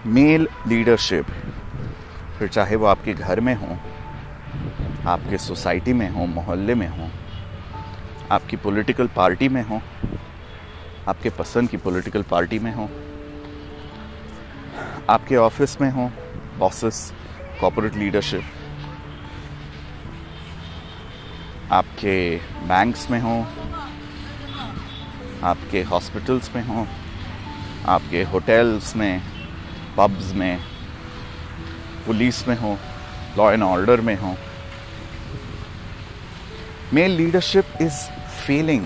male 0.06 0.48
leadership 0.68 1.26
फिर 2.40 2.48
चाहे 2.48 2.76
वो 2.76 2.86
आपके 2.86 3.14
घर 3.14 3.40
में 3.40 3.56
हो 3.56 3.78
आपके 5.10 5.38
सोसाइटी 5.38 5.94
में 5.94 6.10
हो 6.10 6.26
मोहल्ले 6.26 6.76
में 6.76 6.88
हो 6.88 7.10
आपकी 8.32 8.58
पॉलिटिकल 8.58 9.08
पार्टी 9.08 9.50
में 9.50 9.64
हो 9.64 9.82
आपके 11.08 11.30
पसंद 11.30 11.70
की 11.70 11.78
पॉलिटिकल 11.78 12.24
पार्टी 12.24 12.60
में 12.60 12.76
हो 12.76 12.90
आपके 15.10 15.36
ऑफ़िस 15.36 15.80
में 15.82 15.90
हो 15.92 16.10
बॉसेस 16.58 17.12
कॉपोरेट 17.62 17.96
लीडरशिप 17.96 18.44
आपके 21.72 22.16
बैंक्स 22.68 23.10
में 23.12 23.20
हो, 23.22 23.36
आपके 25.48 25.82
हॉस्पिटल्स 25.82 26.56
में 26.56 26.64
हो, 26.68 26.86
आपके 27.86 28.24
होटल्स 28.24 28.96
में 28.96 29.22
पब्स 29.98 30.34
में 30.34 30.60
पुलिस 32.06 32.48
में 32.48 32.56
हो 32.60 32.78
लॉ 33.38 33.52
एंड 33.52 33.64
ऑर्डर 33.64 34.02
में 34.02 34.16
हो. 34.16 34.36
Male 36.94 37.12
leadership 37.12 37.82
is 37.82 38.04
failing 38.46 38.86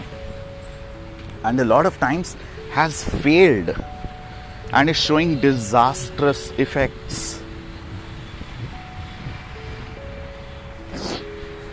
and 1.45 1.61
a 1.61 1.65
lot 1.65 1.85
of 1.85 1.99
times 1.99 2.35
has 2.75 3.03
failed. 3.23 3.79
And 4.73 4.89
is 4.89 4.97
showing 4.97 5.39
disastrous 5.41 6.51
effects. 6.59 7.17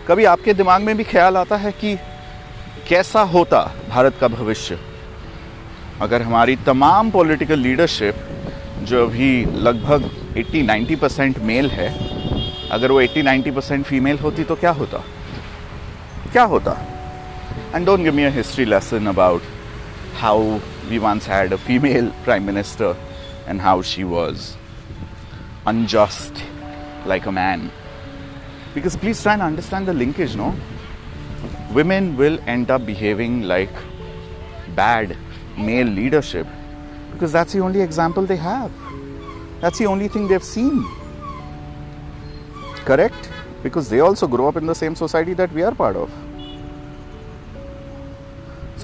कभी 0.09 0.25
आपके 0.25 0.55
दिमाग 0.55 0.83
में 0.83 0.97
भी 0.97 1.05
ख्याल 1.05 1.37
आता 1.37 1.57
है 1.57 1.73
कि 1.73 1.95
कैसा 2.89 3.21
होता 3.35 3.61
भारत 3.89 4.17
का 4.21 4.29
भविष्य? 4.29 4.79
अगर 6.03 6.23
हमारी 6.23 6.57
तमाम 6.67 7.11
पॉलिटिकल 7.11 7.59
लीडरशिप 7.59 8.15
जो 8.83 9.07
अभी 9.07 9.45
लगभग 9.45 10.11
80-90 10.39 10.97
परसेंट 11.01 11.39
मेल 11.39 11.71
है, 11.71 11.89
अगर 12.71 12.93
वो 12.93 13.01
80-90 13.03 13.55
परसेंट 13.55 13.85
फीमेल 13.87 14.19
होती 14.19 14.45
तो 14.45 14.55
क्या 14.57 14.71
होता? 14.71 14.99
क्या 16.33 16.43
होता? 16.45 16.77
And 17.75 17.87
don't 17.87 18.01
give 18.01 18.15
me 18.15 18.25
a 18.25 18.31
history 18.31 18.65
lesson 18.65 19.07
about 19.07 19.43
how 20.21 20.59
we 20.89 20.99
once 20.99 21.27
had 21.27 21.53
a 21.53 21.59
female 21.59 22.13
prime 22.25 22.45
minister 22.47 22.97
and 23.47 23.61
how 23.61 23.83
she 23.83 24.05
was 24.05 24.57
unjust 25.67 26.43
like 27.07 27.27
a 27.27 27.33
man. 27.33 27.71
Because 28.75 28.97
please 28.97 29.23
try 29.23 29.35
and 29.35 29.43
understand 29.43 29.87
the 29.87 29.95
linkage, 29.95 30.37
no? 30.37 30.55
Women 31.73 32.17
will 32.17 32.39
end 32.47 32.71
up 32.71 32.85
behaving 32.87 33.43
like 33.43 33.71
bad 34.75 35.17
male 35.57 35.87
leadership 35.87 36.47
because 37.15 37.31
that's 37.31 37.53
the 37.53 37.61
only 37.61 37.81
example 37.81 38.27
they 38.27 38.37
have. 38.37 38.73
That's 39.61 39.79
the 39.79 39.87
only 39.87 40.09
thing 40.09 40.27
they've 40.29 40.43
seen. 40.43 40.85
Correct? 42.85 43.31
Because 43.63 43.89
they 43.89 44.01
also 44.01 44.27
grow 44.27 44.49
up 44.49 44.57
in 44.57 44.67
the 44.67 44.75
same 44.75 44.95
society 44.97 45.33
that 45.35 45.53
we 45.53 45.63
are 45.63 45.75
part 45.75 45.97
of. 45.97 46.11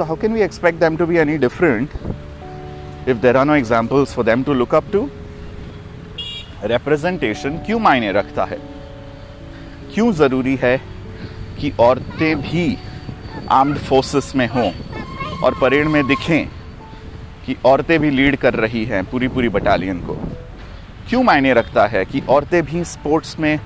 So, 0.01 0.07
how 0.07 0.17
can 0.17 0.33
we 0.33 0.41
expect 0.41 0.81
them 0.81 0.97
to 0.97 1.07
be 1.07 1.19
any 1.19 1.37
different 1.37 1.91
if 3.07 3.21
there 3.21 3.37
are 3.37 3.45
no 3.45 3.53
examples 3.53 4.15
for 4.15 4.23
them 4.23 4.43
to 4.45 4.55
look 4.55 4.73
up 4.73 4.87
to? 4.93 5.11
Representation 6.65 7.59
क्यों 7.67 7.79
मायने 7.79 8.13
रखता 8.13 8.45
है? 8.45 8.59
क्यों 9.95 10.13
ज़रूरी 10.13 10.57
है 10.63 10.81
कि 11.61 11.73
औरतें 11.81 12.41
भी 12.41 12.79
आर्म्ड 13.51 13.79
फोर्सेस 13.79 14.33
में 14.37 14.47
हों 14.49 14.73
और 15.45 15.59
परेड 15.61 15.87
में 15.87 16.07
दिखें 16.07 16.49
कि 17.47 17.57
औरतें 17.65 17.99
भी 18.01 18.11
लीड 18.11 18.37
कर 18.37 18.55
रही 18.55 18.85
हैं 18.85 19.05
पूरी 19.05 19.29
पूरी 19.29 19.49
बटालियन 19.49 20.01
को? 20.01 20.15
क्यों 21.09 21.23
मायने 21.23 21.53
रखता 21.55 21.87
है 21.87 22.05
कि 22.05 22.23
औरतें 22.29 22.63
भी 22.63 22.85
स्पोर्ट्स 22.85 23.39
में 23.39 23.59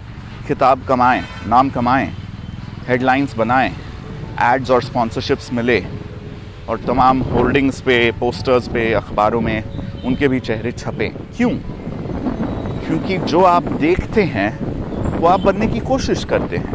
खिताब 0.49 0.87
कमाएँ 0.87 1.23
नाम 1.47 1.71
कमाएँ 1.71 2.13
हेडलाइंस 2.89 3.37
बनाएँ 3.37 3.75
एड्स 4.43 4.71
और 4.71 4.83
स्पॉन्सरशिप्स 4.83 5.53
मिले? 5.53 6.04
और 6.69 6.79
तमाम 6.79 7.21
होर्डिंग्स 7.21 7.81
पे 7.81 8.11
पोस्टर्स 8.11 8.69
पे, 8.69 8.93
अखबारों 8.93 9.41
में 9.41 9.65
उनके 10.05 10.29
भी 10.29 10.41
चेहरे 10.41 10.73
छपे। 10.73 11.09
क्यों? 11.09 11.51
क्योंकि 12.87 13.19
जो 13.19 13.43
आप 13.43 13.63
देखते 13.63 14.23
हैं, 14.23 14.59
वो 15.19 15.27
आप 15.27 15.41
बनने 15.41 15.67
की 15.67 15.81
कोशिश 15.81 16.25
करते 16.25 16.57
हैं। 16.57 16.73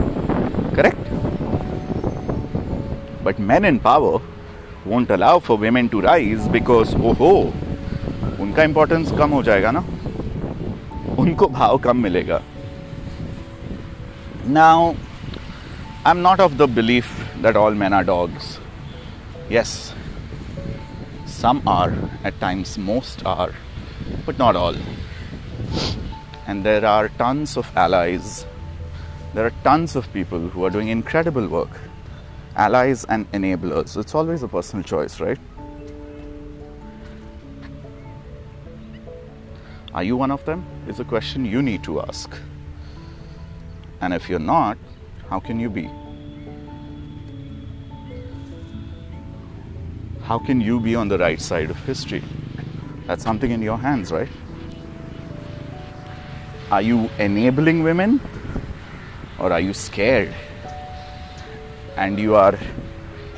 Correct 0.76 1.10
but 3.24 3.40
man 3.40 3.66
in 3.66 3.78
power 3.78 4.20
won't 4.92 5.40
for 5.40 5.58
women 5.58 5.88
to 5.88 6.00
rise 6.00 6.40
because 6.48 6.96
because 6.96 7.20
हो 7.20 7.54
उनका 8.40 8.64
इंपॉर्टेंस 8.64 9.12
कम 9.12 9.30
हो 9.30 9.44
जाएगा 9.44 9.72
ना? 9.72 9.86
उनको 11.20 11.48
भाव 11.48 11.78
कम 11.78 11.98
मिलेगा। 11.98 12.42
Now 14.48 14.94
I 16.06 16.12
am 16.12 16.18
not 16.18 16.40
of 16.40 16.54
the 16.54 16.62
belief 16.62 17.36
that 17.44 17.56
all 17.56 17.74
man 17.74 17.94
are 17.94 18.04
dogs 18.04 18.60
yes 19.50 19.94
some 21.26 21.62
are 21.68 21.94
at 22.24 22.40
times 22.40 22.78
most 22.78 23.26
are 23.26 23.54
but 24.26 24.38
not 24.38 24.56
all 24.56 24.76
and 26.48 26.66
there 26.66 26.86
are 26.86 27.10
tons 27.18 27.58
of 27.58 27.72
allies 27.76 28.46
there 29.34 29.46
are 29.46 29.54
tons 29.64 29.96
of 29.96 30.12
people 30.14 30.40
who 30.40 30.64
are 30.66 30.70
doing 30.70 30.88
incredible 30.88 31.48
work 31.48 31.80
allies 32.60 33.06
and 33.06 33.32
enablers. 33.32 33.96
It's 33.98 34.14
always 34.14 34.44
a 34.44 34.48
personal 34.48 34.84
choice, 34.84 35.20
right? 35.22 35.40
Are 39.94 40.04
you 40.04 40.18
one 40.18 40.30
of 40.30 40.44
them? 40.46 40.66
Is 40.88 41.00
a 41.00 41.06
question 41.06 41.46
you 41.46 41.62
need 41.62 41.84
to 41.86 42.02
ask. 42.02 42.36
And 44.02 44.14
if 44.14 44.30
you're 44.30 44.40
not, 44.40 44.78
how 45.30 45.40
can 45.40 45.60
you 45.60 45.70
be? 45.70 45.90
How 50.30 50.40
can 50.40 50.62
you 50.62 50.80
be 50.80 50.96
on 50.96 51.08
the 51.08 51.18
right 51.18 51.42
side 51.42 51.70
of 51.72 51.78
history? 51.86 52.24
That's 53.08 53.24
something 53.24 53.52
in 53.52 53.64
your 53.64 53.78
hands, 53.78 54.12
right? 54.12 54.30
Are 56.72 56.84
you 56.84 57.10
enabling 57.18 57.82
women 57.84 58.22
or 59.40 59.52
are 59.52 59.60
you 59.60 59.74
scared? 59.74 60.36
and 62.00 62.20
you 62.24 62.36
are 62.42 62.58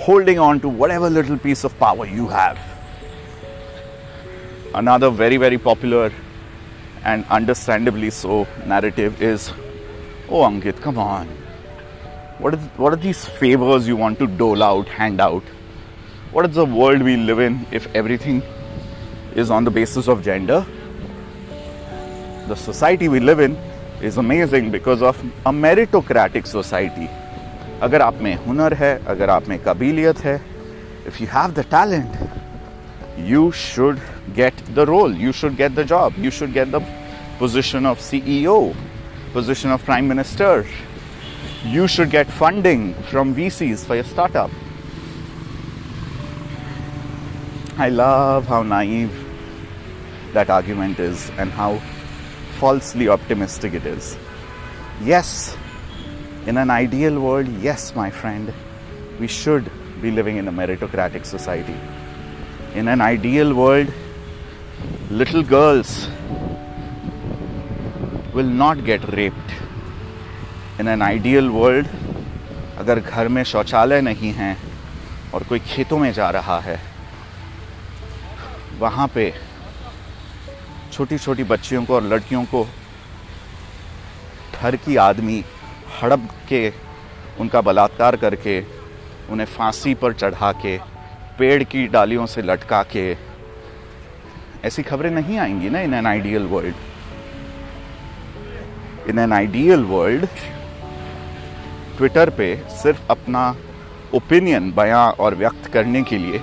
holding 0.08 0.40
on 0.48 0.60
to 0.64 0.70
whatever 0.82 1.10
little 1.10 1.38
piece 1.46 1.64
of 1.64 1.78
power 1.80 2.06
you 2.06 2.28
have. 2.28 2.60
Another 4.76 5.10
very, 5.10 5.38
very 5.38 5.58
popular 5.58 6.12
and 7.04 7.26
understandably 7.30 8.10
so 8.10 8.48
narrative 8.66 9.22
is 9.22 9.52
Oh, 10.30 10.44
Ankit, 10.50 10.82
come 10.82 10.98
on. 10.98 11.28
What, 12.38 12.54
is, 12.54 12.60
what 12.78 12.94
are 12.94 13.02
these 13.08 13.26
favors 13.26 13.88
you 13.88 13.96
want 13.98 14.20
to 14.20 14.28
dole 14.28 14.64
out, 14.64 14.88
hand 14.88 15.20
out? 15.20 15.44
What 16.33 16.49
is 16.49 16.55
the 16.55 16.65
world 16.65 17.03
we 17.03 17.17
live 17.17 17.39
in 17.39 17.67
if 17.71 17.87
everything 17.95 18.43
is 19.35 19.51
on 19.51 19.65
the 19.65 19.71
basis 19.71 20.09
of 20.09 20.23
gender? 20.23 20.65
The 22.49 22.57
society 22.57 23.09
we 23.09 23.21
live 23.21 23.41
in 23.41 23.57
is 24.03 24.19
amazing 24.19 24.71
because 24.71 25.03
of 25.03 25.23
a 25.45 25.53
meritocratic 25.53 26.47
society 26.47 27.09
अगर 27.83 28.03
आप 28.03 28.21
में 28.23 28.35
हुनर 28.45 28.75
है 28.75 28.93
अगर 29.15 29.31
आप 29.31 29.49
में 29.49 29.59
काबिलियत 29.62 30.19
है 30.25 30.37
if 31.07 31.23
you 31.23 31.29
have 31.33 31.53
the 31.55 31.65
talent 31.71 32.17
you 33.31 33.51
should 33.62 33.99
get 34.37 34.62
the 34.75 34.87
role 34.93 35.17
you 35.23 35.33
should 35.41 35.57
get 35.57 35.73
the 35.75 35.83
job 35.93 36.25
you 36.25 36.31
should 36.39 36.53
get 36.53 36.69
the 36.75 36.85
position 37.39 37.85
of 37.85 37.99
CEO, 37.99 38.75
position 39.33 39.71
of 39.71 39.85
Prime 39.85 40.09
Minister. 40.09 40.67
You 41.65 41.87
should 41.87 42.11
get 42.11 42.27
funding 42.27 42.95
from 43.11 43.35
VCs 43.35 43.85
for 43.85 43.95
your 43.95 44.05
startup. 44.05 44.51
I 47.81 47.89
love 47.89 48.47
how 48.47 48.62
naive 48.62 49.12
that 50.33 50.51
argument 50.51 50.99
is 50.99 51.31
and 51.39 51.51
how 51.51 51.81
falsely 52.59 53.09
optimistic 53.09 53.75
it 53.75 53.87
is. 53.87 54.17
Yes, 55.03 55.57
in 56.47 56.57
an 56.57 56.71
ideal 56.71 57.21
world, 57.21 57.49
yes, 57.61 57.95
my 57.95 58.11
friend, 58.11 58.53
we 59.21 59.27
should 59.27 59.71
be 60.01 60.11
living 60.11 60.37
in 60.37 60.49
a 60.49 60.53
meritocratic 60.53 61.27
society. 61.27 61.77
In 62.75 62.89
an 62.89 63.01
ideal 63.01 63.55
world, 63.55 63.93
little 65.11 65.43
girls 65.43 66.09
will 68.33 68.53
not 68.65 68.85
get 68.85 69.07
raped. 69.12 69.53
In 70.79 70.89
an 70.89 71.03
ideal 71.03 71.51
world, 71.51 71.87
अगर 72.79 73.01
घर 73.01 73.29
में 73.29 73.43
शौचालय 73.45 74.01
नहीं 74.01 74.33
है 74.33 74.57
और 75.35 75.43
कोई 75.49 75.59
खेतों 75.59 75.99
में 75.99 76.12
जा 76.12 76.31
रहा 76.31 76.59
है 76.61 76.79
वहाँ 78.82 79.08
पे 79.08 79.34
छोटी 80.94 81.17
छोटी 81.17 81.44
बच्चियों 81.44 81.86
को 81.86 81.96
और 81.96 82.04
लड़कियों 82.04 82.44
को 82.46 82.67
ठर 84.54 84.76
की 84.76 84.96
आदमी 84.96 85.44
हड़प 86.02 86.30
के 86.50 86.74
उनका 87.39 87.62
बलात्कार 87.62 88.15
करके 88.15 88.62
उन्हें 89.30 89.48
फांसी 89.48 89.94
पर 89.94 90.13
चढ़ा 90.13 90.52
के, 90.52 90.78
पेड़ 91.39 91.63
की 91.63 91.88
डालियों 91.88 92.26
से 92.26 92.41
लटका 92.41 92.84
के, 92.84 93.17
ऐसी 94.63 94.84
खबरें 94.84 95.12
नहीं 95.12 95.38
आएँगी 95.38 95.70
ना 95.70 95.82
in 95.82 95.94
an 95.94 96.08
ideal 96.08 96.44
world 96.44 96.76
in 99.10 99.20
an 99.20 99.34
ideal 99.34 99.84
world 99.84 100.26
Twitter 101.98 102.30
पे 102.30 102.56
सिर्फ़ 102.70 103.02
अपना 103.10 103.56
ओपिनियन 104.13 104.72
बयां 104.72 105.12
और 105.12 105.36
व्यक्त 105.36 105.65
करने 105.65 106.04
के 106.04 106.17
लिए 106.17 106.41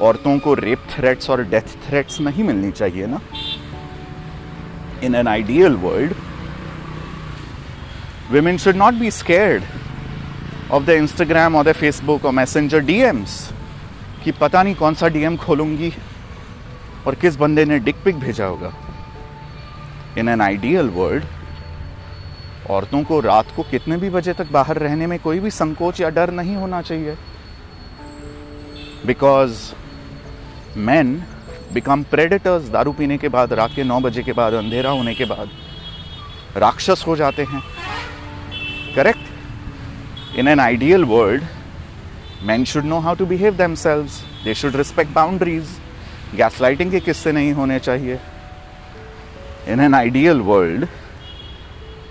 औरतों 0.00 0.38
को 0.38 0.54
रेप 0.54 0.82
थ्रेट्स 0.90 1.30
और 1.30 1.42
डेथ 1.44 1.88
थ्रेट्स 1.88 2.20
नहीं 2.20 2.44
मिलनी 2.44 2.72
चाहिए 2.72 3.06
ना? 3.06 3.20
In 5.04 5.14
an 5.14 5.28
ideal 5.28 5.72
world 5.72 6.12
women 8.32 8.56
should 8.58 8.76
not 8.76 8.96
be 9.00 9.10
scared 9.10 9.62
of 10.70 10.86
the 10.86 10.94
Instagram 11.00 11.54
or 11.54 11.62
the 11.64 11.74
Facebook 11.74 12.24
or 12.24 12.32
Messenger 12.32 12.80
DMs 12.80 13.34
कि 14.24 14.32
पता 14.32 14.62
नहीं 14.62 14.74
कौन 14.74 14.94
सा 14.94 15.08
डीएम 15.08 15.36
खोलूँगी 15.36 15.92
और 17.06 17.14
किस 17.14 17.36
बंदे 17.36 17.64
ने 17.64 17.78
डिक 17.78 17.96
पिक 18.04 18.16
भेजा 18.16 18.46
होगा। 18.46 18.72
इन 20.18 20.28
एन 20.28 20.40
आइडियल 20.40 20.88
वर्ल्ड 20.88 21.24
औरतों 22.70 23.02
को 23.04 23.20
रात 23.20 23.46
को 23.56 23.62
कितने 23.62 23.96
भी 23.96 24.10
बजे 24.10 24.32
तक 24.32 24.52
बाहर 24.52 24.78
रहने 24.78 25.06
में 25.06 25.18
कोई 25.18 25.40
भी 25.40 25.50
संकोच 25.50 26.00
या 26.00 26.10
डर 26.10 26.30
नहीं 26.30 26.56
होना 26.56 26.82
चाहिए। 26.82 27.16
बिकॉज़ 29.06 29.72
मैन 30.76 31.12
बिकम 31.72 32.02
प्रेडिटर्स 32.02 32.68
दारू 32.70 32.92
पीने 32.92 33.16
के 33.18 33.28
बाद, 33.28 33.52
रात 33.52 33.70
के 33.76 33.84
नौ 33.84 33.98
बजे 34.00 34.22
के 34.22 34.32
बाद, 34.32 34.52
अंधेरा 34.54 34.90
होने 34.90 35.14
के 35.14 35.24
बाद, 35.24 35.50
राक्षस 36.56 37.04
हो 37.06 37.16
जाते 37.16 37.42
हैं। 37.42 37.62
Correct 38.96 40.38
in 40.38 40.48
an 40.48 40.60
ideal 40.60 41.04
world 41.04 41.44
man 42.42 42.64
should 42.64 42.84
know 42.84 42.98
how 43.00 43.14
to 43.14 43.26
behave 43.26 43.54
themselves 43.74 44.08
they 44.44 44.54
should 44.54 44.76
respect 44.76 45.12
boundaries 45.12 45.68
gaslighting 46.62 46.90
के 46.90 47.00
किस्से 47.00 47.32
नहीं 47.32 47.52
होने 47.52 47.78
चाहिए। 47.78 48.18
In 49.68 49.80
an 49.80 49.94
ideal 49.94 50.40
world 50.40 50.86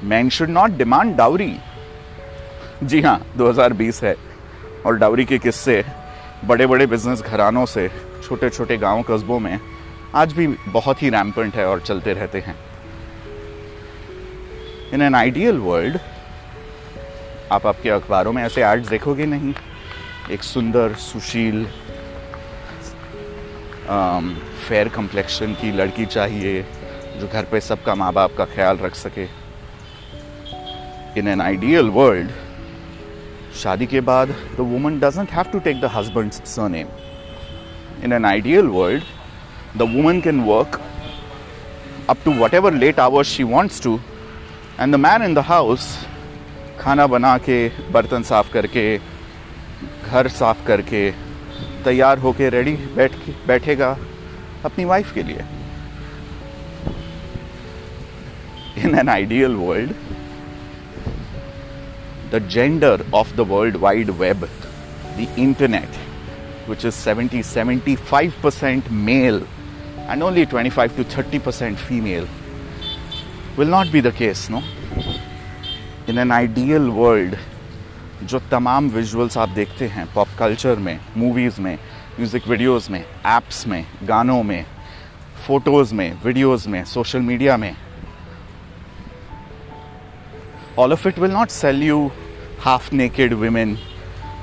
man 0.04 0.30
should 0.30 0.50
not 0.50 0.78
demand 0.78 1.16
dowry 1.18 1.56
जी 2.84 3.02
हाँ 3.02 3.20
2020 3.38 4.04
है 4.04 4.16
और 4.86 4.98
डाउरी 4.98 5.26
के 5.26 5.38
किस्से 5.38 5.84
बड़े 6.46 6.68
बड़े 6.68 6.86
बिज़नेस 6.88 7.22
घरानों 7.22 7.66
से 7.66 7.90
छोटे 8.26 8.50
छोटे 8.50 8.78
गाँव 8.78 9.02
कस्बों 9.10 9.40
में 9.40 9.60
आज 10.16 10.34
भी 10.34 10.48
बहुत 10.70 11.02
ही 11.04 11.10
रैम्पेंट 11.10 11.56
है 11.56 11.66
और 11.68 11.80
चलते 11.82 12.14
रहते 12.14 12.40
हैं। 12.40 12.56
इन 14.94 15.02
एन 15.02 15.16
आइडियल 15.16 15.58
वर्ल्ड 15.60 15.98
आप 17.52 17.66
आपके 17.68 17.90
अखबारों 17.90 18.34
में 18.34 18.44
ऐसे 18.44 18.64
एड्स 18.66 18.90
देखोगे 18.90 19.26
नहीं। 19.26 19.54
एक 20.32 20.44
सुंदर, 20.44 20.94
सुशील 20.94 21.66
फेयर 24.68 24.90
कम्प्लेक्शन 24.90 25.54
की 25.54 25.72
लड़की 25.72 26.06
चाहिए 26.08 26.62
जो 27.20 27.28
घर 27.28 27.44
पे 27.52 27.62
सबका 27.62 27.96
माँ 27.96 28.12
बाप 28.14 28.36
का 28.38 28.46
ख्याल 28.56 28.78
रख 28.78 28.96
सके। 28.96 29.28
इन 31.20 31.28
एन 31.28 31.42
आइडियल 31.42 31.90
वर्ल्ड 31.90 32.32
शादी 33.56 33.86
के 33.86 34.02
बाद 34.02 34.36
the 34.58 34.60
woman 34.72 35.00
doesn't 35.00 35.32
have 35.32 35.52
to 35.52 35.60
take 35.60 35.82
the 35.82 35.92
husband 35.94 36.32
surname 36.32 36.88
in 38.05 38.13
an 38.13 38.25
ideal 38.25 38.67
world 38.79 39.03
the 39.79 39.91
woman 39.97 40.21
can 40.21 40.41
work 40.53 40.81
up 42.13 42.23
to 42.25 42.33
whatever 42.39 42.71
late 42.77 42.99
hours 43.03 43.29
she 43.33 43.45
wants 43.49 43.77
to 43.83 43.91
and 44.79 44.95
the 44.95 44.99
man 45.03 45.23
in 45.27 45.35
the 45.39 45.43
house 45.51 45.85
खाना 46.81 47.07
बना 47.13 47.37
के 47.47 47.59
बर्तन 47.93 48.23
साफ 48.31 48.53
करके 48.53 48.85
घर 48.99 50.29
साफ 50.39 50.67
करके 50.67 51.03
तैयार 51.85 52.19
होके 52.19 52.49
रेडी 52.57 52.73
बैठ 52.97 53.15
के 53.25 53.33
बैठेगा 53.47 53.91
अपनी 54.65 54.85
वाइफ 54.93 55.13
के 55.15 55.23
लिए 55.29 55.45
in 58.85 58.99
an 58.99 59.09
ideal 59.09 59.55
world 59.65 59.95
the 62.33 62.41
gender 62.55 62.95
of 63.21 63.31
the 63.39 63.45
world 63.53 63.77
wide 63.85 64.11
web 64.19 64.45
the 65.17 65.25
internet 65.45 65.97
which 66.68 66.86
is 66.86 66.96
70 66.96 67.40
75% 67.40 68.90
male 68.92 69.46
and 70.08 70.24
only 70.24 70.46
25 70.46 70.96
to 70.96 71.04
30% 71.04 71.78
female. 71.78 72.28
Will 73.58 73.68
not 73.68 73.92
be 73.92 74.02
the 74.02 74.12
case, 74.12 74.50
no? 74.50 74.62
In 76.08 76.18
an 76.18 76.32
ideal 76.32 76.92
world, 76.92 77.38
जो 78.24 78.40
तमाम 78.52 78.90
visuals 78.90 79.38
आप 79.38 79.50
देखते 79.50 79.88
हैं 79.88 80.06
pop 80.14 80.28
culture 80.40 80.76
में 80.80 81.00
movies 81.18 81.60
में 81.62 81.78
music 82.20 82.48
videos 82.48 82.92
में 82.92 83.00
apps 83.00 83.66
में, 83.68 83.86
गानों 84.04 84.42
में 84.44 84.66
फ़ोटोज़ 85.48 85.94
में 85.96 86.22
वीडियोज़ 86.24 86.68
में 86.70 86.84
सोशल 86.86 87.20
मीडिया 87.22 87.58
में 87.58 87.76
all 90.80 90.94
of 90.94 91.08
it 91.08 91.20
will 91.20 91.32
not 91.32 91.50
sell 91.50 91.84
you 91.84 92.00
half 92.62 92.94
naked 92.96 93.34
women 93.34 93.78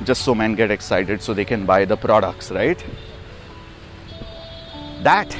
just 0.04 0.22
so 0.22 0.34
men 0.34 0.54
get 0.54 0.70
excited 0.70 1.22
so 1.22 1.34
they 1.34 1.44
can 1.44 1.66
buy 1.66 1.84
the 1.84 1.96
products, 1.96 2.50
right? 2.50 2.84
That 5.02 5.36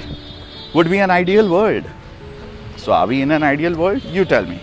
would 0.74 0.90
be 0.90 0.98
an 0.98 1.10
ideal 1.10 1.48
world. 1.48 1.84
So, 2.76 2.92
are 2.92 3.06
we 3.06 3.22
in 3.22 3.30
an 3.30 3.42
ideal 3.44 3.76
world? 3.76 4.02
You 4.04 4.24
tell 4.24 4.46
me. 4.46 4.58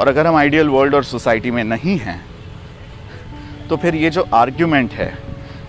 और 0.00 0.08
अगर 0.08 0.26
हम 0.26 0.36
ideal 0.36 0.68
world 0.68 0.94
और 0.94 1.04
society 1.04 1.50
में 1.50 1.62
नहीं 1.64 1.96
हैं 1.98 2.20
तो 3.68 3.76
फिर 3.76 3.94
ये 3.94 4.10
जो 4.10 4.26
आर्ग्यूमेंट 4.34 4.92
है 4.92 5.12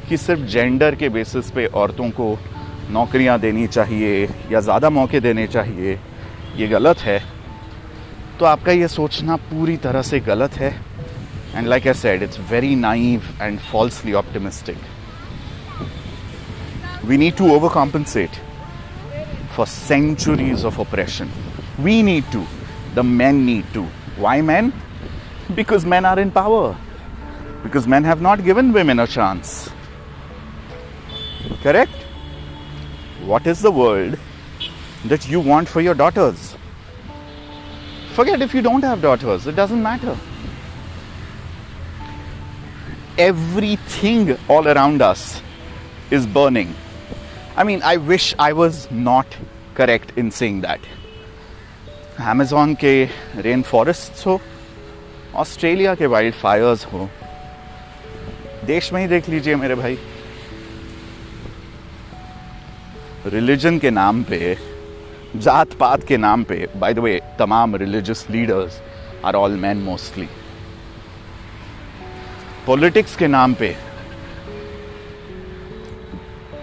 कि 0.10 0.18
सिर्फ़ 0.18 0.42
जेंडर 0.54 0.96
के 0.96 1.10
बेसिस 1.10 1.52
पे 1.52 1.66
औरतों 1.82 2.10
को 2.20 2.38
नौकरियाँ 2.92 3.40
देनी 3.40 3.68
चाहिए 3.68 4.28
या 4.52 4.60
ज़्यादा 4.60 4.90
मौके 4.90 5.20
देने 5.20 5.46
चाहिए 5.48 6.00
ये 6.58 6.68
गलत 6.68 7.00
है 7.02 7.22
तो 8.40 8.46
आपका 8.46 8.72
ये 8.72 8.88
सोचना 8.88 9.36
पूरी 9.50 9.78
तरह 9.86 10.02
से 10.02 10.20
गलत 10.20 10.54
है 10.58 10.74
And 11.56 11.70
like 11.70 11.86
I 11.86 11.94
said, 11.94 12.22
it's 12.22 12.36
very 12.36 12.76
naive 12.76 13.26
and 13.40 13.62
falsely 13.62 14.14
optimistic. 14.14 14.76
We 17.08 17.16
need 17.16 17.38
to 17.38 17.44
overcompensate 17.44 18.38
for 19.56 19.66
centuries 19.66 20.66
of 20.66 20.78
oppression. 20.80 21.32
We 21.80 22.04
need 22.04 22.30
to. 22.34 22.46
The 22.94 23.04
men 23.04 23.46
need 23.46 23.66
to. 23.74 23.84
Why 24.18 24.42
men? 24.42 24.74
Because 25.56 25.86
men 25.86 26.04
are 26.04 26.20
in 26.20 26.30
power. 26.30 26.76
Because 27.64 27.88
men 27.88 28.04
have 28.04 28.22
not 28.22 28.44
given 28.44 28.74
women 28.74 29.00
a 29.00 29.08
chance. 29.08 29.70
Correct? 31.64 31.94
What 33.24 33.48
is 33.48 33.62
the 33.62 33.72
world 33.72 34.20
that 35.06 35.30
you 35.30 35.40
want 35.40 35.70
for 35.70 35.80
your 35.80 35.94
daughters? 35.94 36.58
Forget 38.14 38.42
if 38.42 38.54
you 38.54 38.62
don't 38.62 38.84
have 38.84 39.02
daughters, 39.02 39.48
it 39.48 39.56
doesn't 39.56 39.82
matter. 39.82 40.18
Everything 43.18 44.38
all 44.50 44.68
around 44.68 45.02
us 45.02 45.42
is 46.12 46.26
burning. 46.28 46.74
I 47.56 47.64
mean, 47.64 47.82
I 47.82 47.96
wish 47.98 48.36
I 48.38 48.52
was 48.52 48.92
not 48.92 49.26
correct 49.74 50.12
in 50.18 50.32
saying 50.32 50.62
that. 50.62 50.82
Amazon 52.20 52.76
के 52.76 52.94
rain 53.42 53.62
forest 53.62 54.26
हो 54.26 54.40
Australia 55.36 55.96
के 55.96 56.06
wild 56.08 56.36
Fyers 56.36 56.86
हो 56.94 57.10
देश 58.66 58.92
में 58.94 59.02
ही 59.02 59.08
देख 59.08 59.28
लीजिए 59.30 59.56
मेरे 59.56 59.76
भाई 59.76 59.98
रिलीजन 63.34 63.80
के 63.80 63.90
नाम 63.90 64.24
पे 64.30 64.56
जात 65.36 65.74
पात 65.80 66.04
के 66.08 66.18
नाम 66.18 66.44
पे 66.52 66.68
बाय 66.80 66.94
द 66.94 67.00
वे 67.08 67.20
तमाम 67.40 67.76
religious 67.76 68.26
leaders 68.32 68.82
are 69.26 69.36
all 69.36 69.56
man 69.66 69.78
mostly 69.84 70.28
politics 72.68 73.16
के 73.16 73.28
नाम 73.28 73.54
पे, 73.54 73.68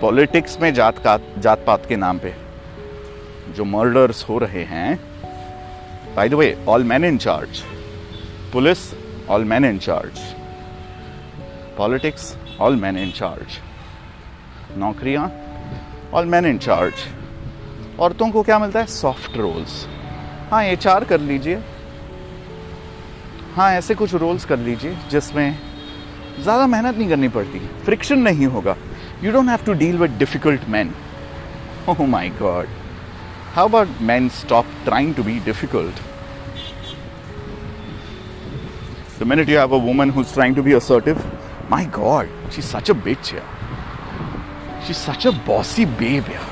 पॉलिटिक्स 0.00 0.58
में 0.60 0.72
जात 0.74 0.98
का 0.98 1.16
जात 1.38 1.64
पात 1.66 1.86
के 1.88 1.96
नाम 1.96 2.18
पे 2.18 2.34
जो 3.56 3.64
मर्डर्स 3.64 4.24
हो 4.28 4.38
रहे 4.38 4.64
हैं 4.64 4.96
by 6.16 6.28
the 6.28 6.34
way 6.34 6.56
all 6.68 6.84
man 6.84 7.04
in 7.04 7.18
charge 7.18 7.62
police 8.52 8.78
all 9.30 9.44
man 9.44 9.64
in 9.64 9.78
charge 9.78 10.18
politics 11.78 12.34
all 12.60 12.76
man 12.76 12.98
in 12.98 13.10
charge 13.12 13.58
नौकरियाँ 14.78 15.30
ऑल 16.14 16.26
मैन 16.26 16.46
इन 16.46 16.58
चार्ज 16.58 16.94
औरतों 18.00 18.30
को 18.30 18.42
क्या 18.42 18.58
मिलता 18.58 18.80
है? 18.80 18.86
सॉफ्ट 18.86 19.36
रोल्स 19.36 19.84
हाँ 20.50 20.64
एच 20.64 20.86
कर 20.86 21.20
लीजिए। 21.20 21.62
हाँ 23.56 23.70
ऐसे 23.72 23.94
कुछ 23.94 24.14
रोल्स 24.14 24.44
कर 24.44 24.58
लीजिए 24.58 24.96
जिसमें 25.10 25.71
ज़्यादा 26.40 26.66
मेहनत 26.66 26.96
नहीं 26.96 27.08
करनी 27.08 27.28
पड़ती 27.36 27.58
फ्रिक्शन 27.84 28.18
नहीं 28.18 28.46
होगा 28.54 28.76
you 29.22 29.32
don't 29.32 29.48
have 29.48 29.64
to 29.66 29.72
deal 29.82 29.98
with 29.98 30.16
difficult 30.18 30.68
man 30.74 30.92
oh 31.88 32.04
my 32.14 32.28
god 32.40 32.68
how 33.54 33.68
about 33.68 34.00
man 34.10 34.28
stop 34.40 34.66
trying 34.84 35.14
to 35.14 35.22
be 35.22 35.38
difficult 35.50 36.00
The 39.18 39.26
minute 39.30 39.50
you 39.52 39.58
have 39.58 39.74
a 39.76 39.78
woman 39.82 40.12
who's 40.14 40.30
trying 40.36 40.54
to 40.54 40.62
be 40.66 40.72
assertive, 40.76 41.18
my 41.72 41.84
god, 41.96 42.30
she's 42.54 42.70
such 42.70 42.88
a 42.94 42.94
bitch, 43.02 43.28
yeah. 43.34 44.80
She's 44.86 45.02
such 45.02 45.26
a 45.30 45.32
bossy 45.48 45.84
babe, 46.00 46.30
yeah. 46.32 46.48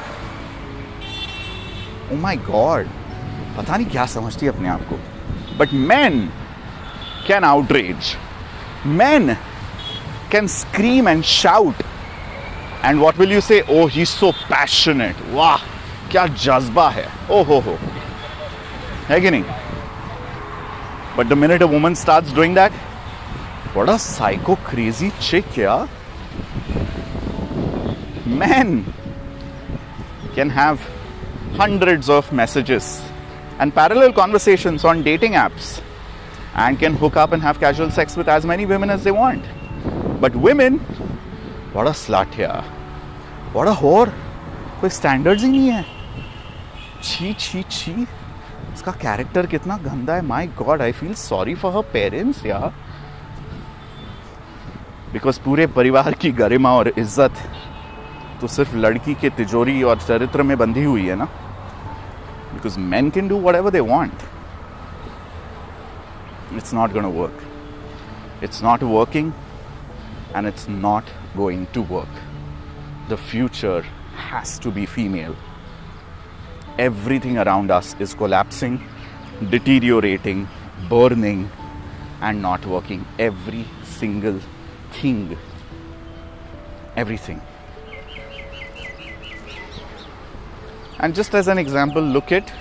Oh 2.10 2.18
my 2.26 2.34
god. 2.50 2.92
पता 3.56 3.76
नहीं 3.76 3.86
क्या 3.90 4.04
समझती 4.12 4.46
है 4.46 4.52
अपने 4.52 4.68
आप 4.68 4.86
को 4.90 4.98
but 5.58 5.72
man 5.88 6.20
can 7.26 7.44
outrage. 7.44 8.16
Men 8.84 9.36
can 10.29 10.47
scream 10.47 11.07
and 11.07 11.25
shout. 11.25 11.83
And 12.83 13.01
what 13.01 13.17
will 13.17 13.29
you 13.29 13.41
say? 13.41 13.63
Oh, 13.67 13.87
he's 13.87 14.09
so 14.09 14.31
passionate. 14.49 15.21
वाह 15.33 15.63
क्या 16.11 16.25
जज्बा 16.45 16.89
है 16.89 17.07
ओ 17.31 17.41
हो 17.43 17.59
हो 17.67 17.77
है 19.09 19.19
कि 19.21 19.31
नहीं 19.31 19.43
but 21.17 21.27
the 21.27 21.33
minute 21.43 21.63
a 21.63 21.65
woman 21.71 21.93
starts 22.03 22.33
doing 22.35 22.55
that 22.55 22.83
what 23.77 23.89
a 23.91 23.93
psycho 24.01 24.53
crazy 24.67 25.07
chick 25.29 25.57
yeah 25.61 25.87
men 28.41 28.69
can 30.37 30.53
have 30.59 30.85
hundreds 31.57 32.09
of 32.09 32.31
messages 32.41 32.87
and 33.59 33.75
parallel 33.79 34.13
conversations 34.21 34.85
on 34.91 35.03
dating 35.09 35.35
apps 35.41 35.81
and 36.55 36.79
can 36.79 36.95
hook 37.03 37.17
up 37.25 37.31
and 37.31 37.41
have 37.41 37.59
casual 37.59 37.91
sex 37.91 38.15
with 38.15 38.27
as 38.27 38.45
many 38.45 38.65
women 38.65 38.89
as 38.89 39.03
they 39.03 39.11
want. 39.11 39.43
A 40.22 41.92
slut 41.94 42.34
here. 42.34 42.62
What 43.54 43.68
a 43.68 43.72
whore. 43.72 44.08
कोई 44.80 44.90
standards 44.90 45.42
ही 45.42 45.48
नहीं 45.50 45.68
है। 45.70 45.84
छी 47.02 47.32
छी 47.34 47.62
छी। 47.70 47.92
इसका 48.74 48.92
character 49.02 49.46
कितना 49.46 49.76
गंदा 49.84 50.14
है। 50.14 50.22
My 50.26 50.46
god 50.58 50.82
I 50.82 50.92
feel 50.92 51.14
sorry 51.14 51.54
for 51.54 51.72
her 51.76 51.82
parents 51.92 52.44
यार। 52.46 52.72
बिकॉज़ 55.12 55.40
पूरे 55.44 55.66
परिवार 55.76 56.12
की 56.20 56.30
गरिमा 56.32 56.72
और 56.76 56.88
इज़्ज़त 56.88 57.34
तो 58.40 58.46
सिर्फ़ 58.46 58.76
लड़की 58.76 59.14
के 59.20 59.30
तिजोरी 59.30 59.82
और 59.82 59.98
चरित्र 60.00 60.42
में 60.42 60.56
बंधी 60.58 60.84
हुई 60.84 61.06
है 61.06 61.16
ना। 61.16 61.24
Because 62.54 62.78
man 62.80 63.10
can 63.10 63.28
do 63.28 63.40
whatever 63.54 63.70
they 63.70 63.80
want 63.92 64.18
it's 66.58 66.72
not 66.72 66.92
going 66.92 67.04
to 67.04 67.10
work. 67.16 67.42
It's 68.42 68.60
not 68.62 68.80
and 70.33 70.45
it's 70.45 70.67
not 70.67 71.03
going 71.35 71.67
to 71.73 71.81
work. 71.81 72.09
The 73.09 73.17
future 73.17 73.81
has 74.15 74.59
to 74.59 74.71
be 74.71 74.85
female. 74.85 75.35
Everything 76.77 77.37
around 77.37 77.71
us 77.71 77.95
is 77.99 78.13
collapsing, 78.13 78.81
deteriorating, 79.49 80.47
burning, 80.89 81.49
and 82.21 82.41
not 82.41 82.65
working. 82.65 83.05
Every 83.17 83.65
single 83.83 84.39
thing. 84.91 85.37
Everything. 86.95 87.41
And 90.99 91.13
just 91.13 91.35
as 91.35 91.47
an 91.47 91.57
example, 91.57 92.01
look 92.01 92.31
at 92.31 92.51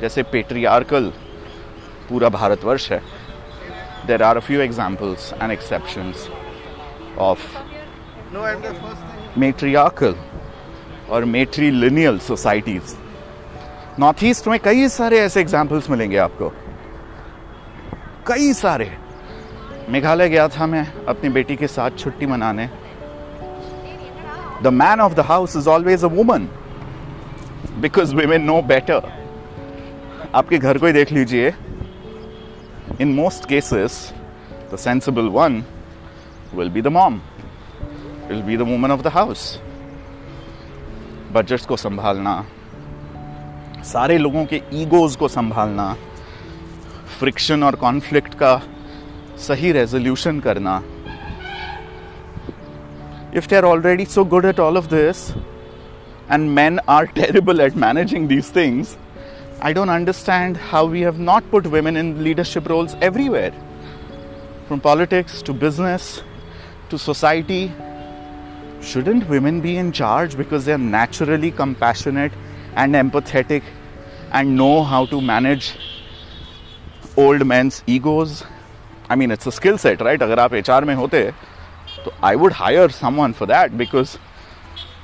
जैसे 0.00 0.22
patriarchal 0.30 1.12
पूरा 2.08 2.28
भारतवर्ष 2.28 2.90
है 2.92 3.00
there 4.06 4.22
are 4.22 4.36
a 4.36 4.40
few 4.42 4.60
examples 4.60 5.32
and 5.40 5.52
exceptions 5.52 6.28
of 7.19 7.37
matriarchal 9.37 10.15
और 11.09 11.25
matrilineal 11.25 12.19
societies. 12.31 12.95
North 13.99 14.23
east 14.23 14.47
में 14.47 14.59
कई 14.59 14.87
सारे 14.87 15.19
ऐसे 15.19 15.41
examples 15.41 15.89
मिलेंगे 15.89 16.17
आपको। 16.17 16.49
कई 18.27 18.53
सारे। 18.53 18.97
मेघालय 19.89 20.29
गया 20.29 20.47
था 20.47 20.65
मैं 20.65 20.93
अपनी 21.05 21.29
बेटी 21.29 21.55
के 21.55 21.67
साथ 21.67 21.91
छुट्टी 21.99 22.25
मनाने। 22.25 22.69
The 24.63 24.67
man 24.67 24.99
of 24.99 25.13
the 25.13 25.19
house 25.19 25.55
is 25.55 25.69
always 25.69 26.03
a 26.03 26.07
woman 26.07 26.47
because 27.79 28.15
women 28.15 28.41
know 28.41 28.61
better 28.61 29.01
आपके 30.35 30.57
घर 30.57 30.77
को 30.77 30.85
ही 30.85 30.93
देख 30.93 31.11
लीजिए। 31.11 31.53
In 33.01 33.13
most 33.13 33.49
cases 33.49 34.13
the 34.71 34.77
sensible 34.77 35.29
one 35.35 35.61
will 36.52 36.70
be 36.70 36.80
the 36.80 36.90
mom, 36.90 37.22
will 38.28 38.42
be 38.42 38.56
the 38.56 38.64
woman 38.64 38.90
of 38.90 39.02
the 39.02 39.10
house. 39.10 39.58
Budgets 41.32 41.66
को 41.66 41.76
संभालना 41.76 42.34
सारे 43.92 44.18
लोगों 44.18 44.44
के 44.52 44.60
ईगोज 44.80 45.16
को 45.16 45.28
संभालना 45.28 45.86
फ्रिक्शन 47.18 47.62
और 47.62 47.76
कॉन्फ्लिक्ट 47.76 48.34
का 48.42 48.52
सही 49.46 49.72
रेजोल्यूशन 49.72 50.40
करना 50.40 50.82
if 53.32 53.48
they're 53.48 53.66
already 53.66 54.04
so 54.04 54.24
good 54.24 54.44
at 54.44 54.60
all 54.60 54.76
of 54.76 54.88
this 54.90 55.32
and 56.28 56.54
men 56.54 56.78
are 56.86 57.06
terrible 57.06 57.60
at 57.60 57.74
managing 57.86 58.28
these 58.28 58.50
things 58.58 58.96
I 59.60 59.72
don't 59.72 59.88
understand 59.88 60.58
how 60.58 60.84
we 60.84 61.00
have 61.00 61.18
not 61.18 61.50
put 61.50 61.66
women 61.66 61.96
in 61.96 62.22
leadership 62.22 62.68
roles 62.68 62.94
everywhere. 63.00 63.52
From 64.68 64.80
politics 64.80 65.40
to 65.42 65.54
business 65.54 66.22
to 66.90 66.98
society. 66.98 67.72
Shouldn't 68.82 69.28
women 69.28 69.60
be 69.60 69.76
in 69.76 69.92
charge 69.92 70.36
because 70.36 70.64
they're 70.64 70.78
naturally 70.78 71.50
compassionate 71.50 72.32
and 72.76 72.94
empathetic 72.94 73.62
and 74.32 74.56
know 74.56 74.82
how 74.82 75.06
to 75.06 75.20
manage 75.20 75.74
old 77.16 77.46
men's 77.46 77.82
egos? 77.86 78.44
I 79.08 79.16
mean, 79.16 79.30
it's 79.30 79.46
a 79.46 79.52
skill 79.52 79.78
set, 79.78 80.00
right? 80.00 80.22
अगर 80.22 80.38
आप 80.38 80.52
HR 80.52 80.84
में 80.84 80.94
होते 80.94 81.22
तो 82.04 82.12
I 82.22 82.36
would 82.36 82.52
hire 82.52 82.88
someone 82.88 83.32
for 83.32 83.46
that 83.46 83.78
because 83.78 84.18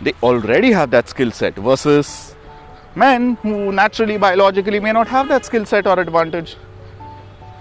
they 0.02 0.12
already 0.22 0.72
have 0.72 0.90
that 0.90 1.08
skill 1.08 1.30
set 1.30 1.54
versus 1.54 2.34
men 2.96 3.36
who 3.42 3.72
naturally, 3.72 4.16
biologically 4.18 4.80
may 4.80 4.92
not 4.92 5.08
have 5.08 5.28
that 5.28 5.44
skill 5.44 5.64
set 5.64 5.86
or 5.86 5.98
advantage. 6.00 6.56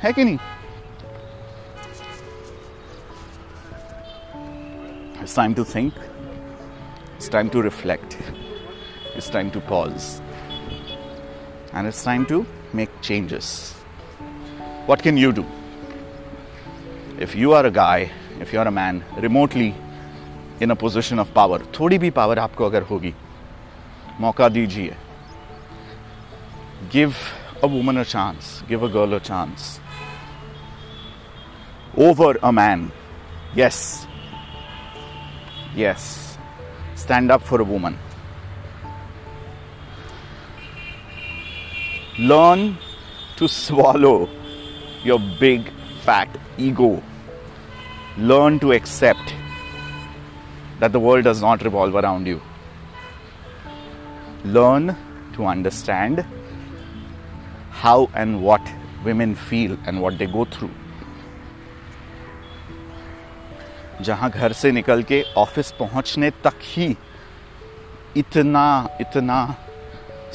है 0.03 0.13
कि 0.13 0.37
It's 5.23 5.33
time 5.33 5.55
to 5.55 5.65
think. 5.65 5.93
It's 7.17 7.27
time 7.27 7.49
to 7.49 7.61
reflect. 7.61 8.17
It's 9.15 9.29
time 9.29 9.51
to 9.51 9.59
pause. 9.59 10.21
And 11.73 11.87
it's 11.87 12.03
time 12.03 12.25
to 12.27 12.45
make 12.73 12.89
changes. 13.01 13.73
What 14.85 15.03
can 15.03 15.17
you 15.17 15.31
do? 15.31 15.45
If 17.19 17.35
you 17.35 17.53
are 17.53 17.65
a 17.65 17.71
guy, 17.71 18.11
if 18.39 18.53
you 18.53 18.59
are 18.59 18.67
a 18.67 18.71
man, 18.71 19.03
remotely 19.17 19.75
in 20.59 20.71
a 20.71 20.75
position 20.75 21.19
of 21.19 21.33
power, 21.33 21.59
थोड़ी 21.79 21.97
भी 21.99 22.09
power 22.11 22.39
आपको 22.39 22.65
अगर 22.65 22.81
होगी 22.91 23.13
मौका 24.21 24.49
दीजिए 24.49 24.95
give 26.89 27.15
a 27.61 27.67
woman 27.67 27.97
a 27.97 28.05
chance, 28.05 28.63
give 28.67 28.83
a 28.83 28.89
girl 28.89 29.13
a 29.13 29.19
chance 29.19 29.79
over 31.97 32.37
a 32.41 32.51
man. 32.51 32.91
Yes. 33.53 34.07
Yes. 35.74 36.38
Stand 36.94 37.32
up 37.32 37.42
for 37.42 37.60
a 37.60 37.64
woman. 37.64 37.98
Learn 42.18 42.78
to 43.36 43.48
swallow 43.48 44.28
your 45.02 45.18
big 45.40 45.72
fat 46.02 46.28
ego. 46.56 47.02
Learn 48.16 48.60
to 48.60 48.72
accept 48.72 49.34
that 50.78 50.92
the 50.92 51.00
world 51.00 51.24
does 51.24 51.42
not 51.42 51.64
revolve 51.64 51.96
around 51.96 52.26
you. 52.28 52.40
Learn 54.44 54.96
to 55.34 55.44
understand 55.44 56.24
how 57.70 58.08
and 58.14 58.42
what 58.42 58.62
women 59.04 59.34
feel 59.34 59.76
and 59.86 60.00
what 60.00 60.18
they 60.18 60.26
go 60.26 60.44
through. 60.44 60.70
जहाँ 64.04 64.30
घर 64.30 64.52
से 64.52 64.70
निकल 64.72 65.02
के 65.10 65.22
office 65.38 65.70
पहुँचने 65.78 66.30
तक 66.44 66.58
ही 66.74 66.96
इतना 68.16 68.66
इतना 69.00 69.38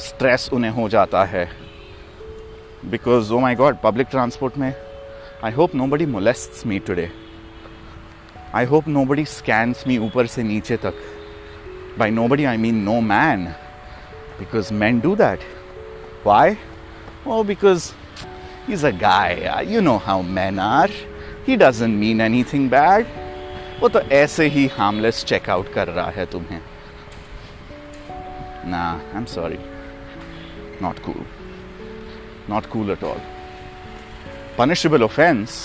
stress 0.08 0.48
उन्हें 0.52 0.70
हो 0.72 0.88
जाता 0.88 1.24
है 1.32 1.48
because 2.90 3.32
oh 3.32 3.38
my 3.40 3.54
god 3.54 3.76
public 3.82 4.06
transport 4.10 4.58
में 4.58 4.72
I 5.44 5.52
hope 5.52 5.74
nobody 5.86 6.06
molest 6.16 6.66
me 6.66 6.78
today 6.86 7.10
I 8.54 8.64
hope 8.66 8.88
nobody 9.06 9.24
scans 9.38 9.84
me 9.88 9.98
ऊपर 10.06 10.26
से 10.34 10.42
नीचे 10.42 10.76
तक 10.84 11.02
by 11.98 12.10
nobody 12.28 12.44
I 12.44 12.56
mean 12.56 12.82
no 12.84 13.00
man 13.00 13.48
Because 14.40 14.72
men 14.72 15.00
do 15.00 15.14
that. 15.16 15.42
Why? 16.24 16.56
Because 17.26 17.90
is 18.72 18.86
a 18.86 18.90
a 18.90 18.92
guy. 18.92 19.62
You 19.70 19.82
know 19.82 19.98
how 19.98 20.22
men 20.22 20.58
are. 20.58 20.88
He 21.46 21.56
doesn't 21.56 21.98
mean 22.02 22.22
anything 22.26 22.68
bad. 22.74 23.19
वो 23.80 23.88
तो 23.88 24.00
ऐसे 24.12 24.46
ही 24.54 24.66
harmless 24.72 25.24
checkout 25.24 25.72
कर 25.72 25.88
रहा 25.88 26.10
है 26.10 26.24
तुम्हें। 26.32 26.60
ना 28.70 28.82
I 28.92 29.16
am 29.16 29.24
sorry 29.24 29.58
not 30.82 30.98
cool 31.04 31.24
not 32.50 32.66
cool 32.66 32.90
at 32.90 33.04
all 33.04 33.20
punishable 34.58 35.02
offence 35.02 35.56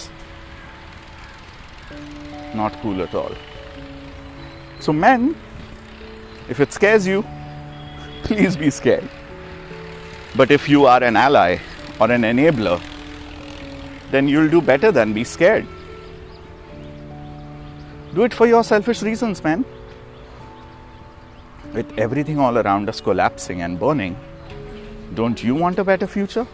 not 2.55 2.81
cool 2.81 3.01
at 3.01 3.15
all 3.15 3.35
so 4.85 4.93
man 4.93 5.33
if 6.49 6.61
it 6.61 6.77
scares 6.77 7.07
you 7.07 7.21
please 8.27 8.59
be 8.59 8.71
scare 8.71 9.09
but 10.37 10.51
if 10.51 10.71
you 10.71 10.85
are 10.85 11.03
an 11.03 11.17
ally 11.17 11.59
or 12.01 12.11
an 12.11 12.25
enabler 12.25 12.79
then 14.11 14.29
you'll 14.29 14.49
do 14.49 14.61
better 14.61 14.91
than 14.91 15.13
be 15.13 15.25
scared 15.25 15.74
do 18.14 18.24
it 18.24 18.34
for 18.34 18.46
your 18.46 18.62
selfish 18.64 19.02
reasons, 19.02 19.42
man. 19.44 19.64
With 21.72 21.98
everything 21.98 22.38
all 22.38 22.58
around 22.58 22.88
us 22.88 23.00
collapsing 23.00 23.62
and 23.62 23.78
burning, 23.78 24.16
don't 25.14 25.42
you 25.42 25.54
want 25.54 25.78
a 25.78 25.84
better 25.84 26.06
future? 26.06 26.46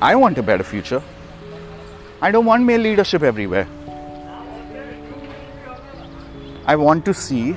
I 0.00 0.14
want 0.14 0.38
a 0.38 0.42
better 0.42 0.64
future. 0.64 1.02
I 2.20 2.30
don't 2.30 2.46
want 2.46 2.64
male 2.64 2.80
leadership 2.80 3.22
everywhere. 3.22 3.66
I 6.66 6.76
want 6.76 7.04
to 7.04 7.14
see 7.14 7.54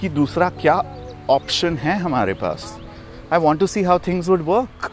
कि 0.00 0.08
दूसरा 0.08 0.48
क्या 0.60 0.74
option 1.30 1.76
है 1.78 1.96
हमारे 1.98 2.32
पास 2.40 2.64
I 3.32 3.38
want 3.40 3.60
to 3.60 3.66
see 3.66 3.82
how 3.82 3.98
things 4.06 4.28
would 4.28 4.40
work 4.48 4.90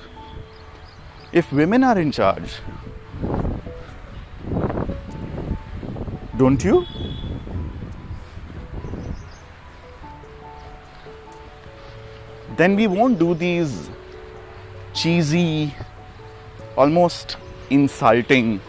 if 1.42 1.54
women 1.54 1.84
are 1.84 2.00
in 2.00 2.12
charge 2.12 2.60
don't 6.38 6.64
you? 6.64 6.86
Then 12.58 12.76
we 12.76 12.88
won't 12.88 13.18
do 13.20 13.34
these 13.34 13.90
cheesy, 14.94 15.74
almost 16.76 17.38
insulting 17.70 18.60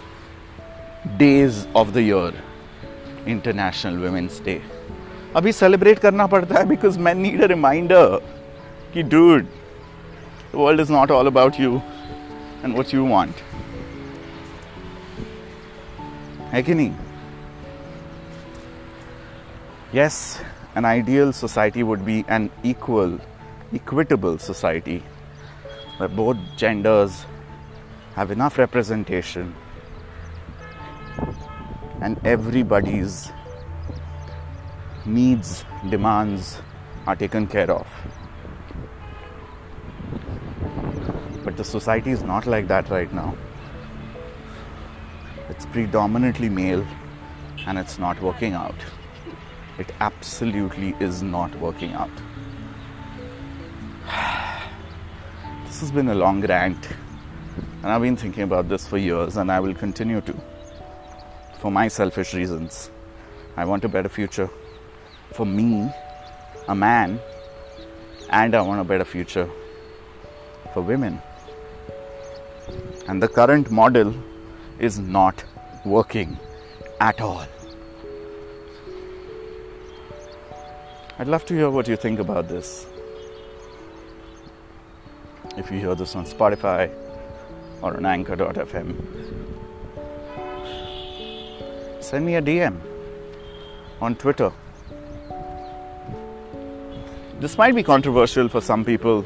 days 1.19 1.67
of 1.75 1.93
the 1.93 2.03
year, 2.03 2.33
International 3.27 3.99
Women's 3.99 4.38
Day. 4.41 4.61
अभी 5.37 5.53
celebrate 5.53 5.99
करना 5.99 6.27
पड़ता 6.27 6.59
है 6.59 6.65
because 6.69 6.97
man 7.05 7.19
need 7.19 7.43
a 7.43 7.47
reminder 7.47 8.19
कि 8.95 9.03
dude 9.03 9.45
the 9.45 10.57
world 10.57 10.81
is 10.81 10.91
not 10.91 11.11
all 11.11 11.27
about 11.27 11.61
you 11.61 11.81
and 12.65 12.73
what 12.75 12.95
you 12.95 13.07
want 13.09 13.41
है 16.53 16.62
कि 16.62 16.75
नहीं 16.75 17.06
Yes, 19.98 20.40
an 20.76 20.86
ideal 20.86 21.34
society 21.34 21.82
would 21.82 22.06
be 22.06 22.24
an 22.28 22.52
equal, 22.62 23.20
equitable 23.74 24.38
society 24.38 25.02
where 25.98 26.08
both 26.08 26.38
genders 26.56 27.26
have 28.14 28.30
enough 28.30 28.60
representation 28.60 29.56
and 32.00 32.20
everybody's 32.24 33.32
needs, 35.04 35.66
demands 35.90 36.62
are 37.08 37.16
taken 37.16 37.48
care 37.48 37.72
of. 37.72 37.88
But 41.44 41.58
the 41.58 41.64
society 41.64 42.12
is 42.12 42.22
not 42.22 42.46
like 42.46 42.68
that 42.68 42.92
right 42.92 43.12
now. 43.12 43.36
It's 45.50 45.66
predominantly 45.66 46.50
male 46.50 46.86
and 47.66 47.80
it's 47.80 47.98
not 47.98 48.22
working 48.22 48.54
out 48.54 48.76
it 49.78 49.92
absolutely 50.00 50.96
is 51.00 51.22
not 51.22 51.54
working 51.60 51.94
out. 51.94 52.10
this 55.66 55.80
has 55.82 55.92
been 55.92 56.10
a 56.10 56.16
long 56.16 56.42
rant, 56.42 56.88
and 57.84 57.92
I've 57.92 58.02
been 58.02 58.18
thinking 58.18 58.44
about 58.44 58.70
this 58.70 58.88
for 58.88 58.98
years, 58.98 59.38
and 59.38 59.52
I 59.52 59.60
will 59.60 59.76
continue 59.76 60.22
to. 60.22 60.36
For 61.60 61.72
my 61.72 61.88
selfish 61.88 62.34
reasons. 62.34 62.92
I 63.56 63.66
want 63.66 63.84
a 63.84 63.90
better 63.90 64.10
future 64.10 64.50
for 65.34 65.46
me, 65.46 65.92
a 66.68 66.76
man, 66.76 67.20
and 68.30 68.56
I 68.56 68.62
want 68.62 68.82
a 68.82 68.84
better 68.84 69.06
future 69.06 69.50
for 70.74 70.82
women. 70.82 71.22
And 73.08 73.22
the 73.22 73.28
current 73.28 73.72
model 73.72 74.13
is 74.80 75.00
not 75.00 75.44
working 75.86 76.38
at 77.00 77.22
all. 77.22 77.46
I'd 81.20 81.28
love 81.28 81.46
to 81.46 81.56
hear 81.56 81.70
what 81.72 81.88
you 81.88 81.96
think 81.96 82.20
about 82.20 82.48
this. 82.48 82.86
If 85.58 85.72
you 85.72 85.80
hear 85.80 85.96
this 85.96 86.16
on 86.16 86.26
Spotify 86.26 86.92
or 87.82 87.98
on 87.98 88.06
anchor.fm, 88.06 88.96
send 92.04 92.24
me 92.26 92.36
a 92.36 92.42
DM 92.42 92.80
on 94.00 94.16
Twitter. 94.16 94.52
This 97.40 97.58
might 97.58 97.74
be 97.74 97.82
controversial 97.82 98.48
for 98.48 98.62
some 98.62 98.86
people. 98.86 99.26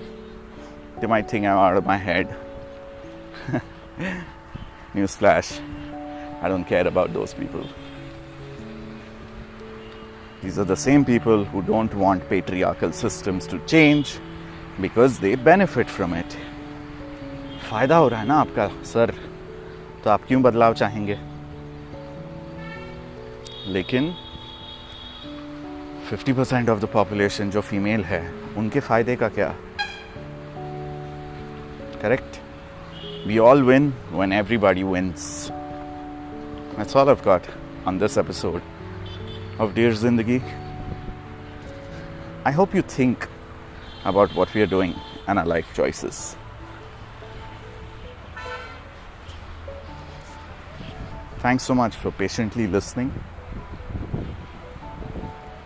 They 1.02 1.08
might 1.08 1.30
think 1.30 1.46
I'm 1.46 1.58
out 1.58 1.76
of 1.76 1.86
my 1.86 1.98
head. 1.98 2.34
Newsflash 4.96 5.60
I 6.42 6.50
don't 6.50 6.64
care 6.64 6.88
about 6.88 7.14
those 7.14 7.34
people. 7.34 7.68
These 10.43 10.59
are 10.59 10.65
the 10.65 10.77
same 10.77 11.05
people 11.05 11.45
who 11.45 11.62
don't 11.62 11.95
want 11.95 12.29
patriarchal 12.29 12.93
systems 12.93 13.47
to 13.49 13.59
change 13.67 14.19
because 14.81 15.19
they 15.19 15.35
benefit 15.49 15.89
from 15.89 16.15
it. 16.15 16.37
फायदा 17.71 17.97
हो 17.97 18.09
रहा 18.09 18.21
है 18.21 18.27
ना 18.27 18.35
आपका 18.41 18.67
sir 18.93 19.12
तो 20.05 20.11
आप 20.11 20.25
क्यों 20.29 20.43
बदलाव 20.43 20.75
चाहेंगे 20.83 21.19
लेकिन 23.77 24.12
50 26.11 26.37
परसेंट 26.37 26.69
ऑफ 26.71 26.81
द 26.81 26.89
पॉपुलेशन 26.93 27.51
जो 27.51 27.61
फीमेल 27.71 28.05
है 28.05 28.23
उनके 28.59 28.81
फायदे 28.89 29.17
का 29.23 29.29
क्या 29.39 29.55
correct 32.03 32.41
we 33.27 33.39
all 33.49 33.62
win 33.71 33.93
when 34.12 34.33
everybody 34.33 34.83
wins 34.93 35.29
That's 36.77 36.95
all 36.95 37.09
I've 37.09 37.23
got 37.23 37.43
on 37.87 37.97
this 37.97 38.19
episode. 38.19 38.61
of 39.62 39.76
Dear 39.76 39.91
Zindagi. 39.91 40.41
I 42.43 42.50
hope 42.50 42.74
you 42.74 42.82
think 42.82 43.28
about 44.04 44.34
what 44.34 44.52
we 44.56 44.62
are 44.63 44.65
doing 44.65 44.95
and 45.28 45.38
our 45.38 45.45
life 45.45 45.67
choices. 45.76 46.36
Thanks 51.38 51.63
so 51.63 51.76
much 51.76 51.95
for 51.95 52.10
patiently 52.10 52.65
listening. 52.65 53.13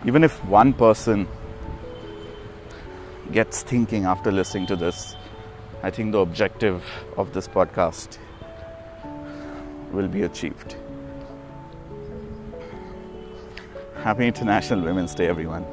Even 0.04 0.24
if 0.24 0.44
one 0.44 0.74
person 0.74 1.26
gets 3.32 3.62
thinking 3.62 4.04
after 4.04 4.30
listening 4.30 4.66
to 4.66 4.76
this, 4.76 5.16
I 5.82 5.90
think 5.90 6.12
the 6.12 6.18
objective 6.18 6.84
of 7.16 7.32
this 7.32 7.48
podcast 7.48 8.18
will 9.90 10.08
be 10.08 10.22
achieved. 10.22 10.76
Happy 14.06 14.28
International 14.28 14.80
Women's 14.82 15.16
Day, 15.16 15.26
everyone. 15.26 15.66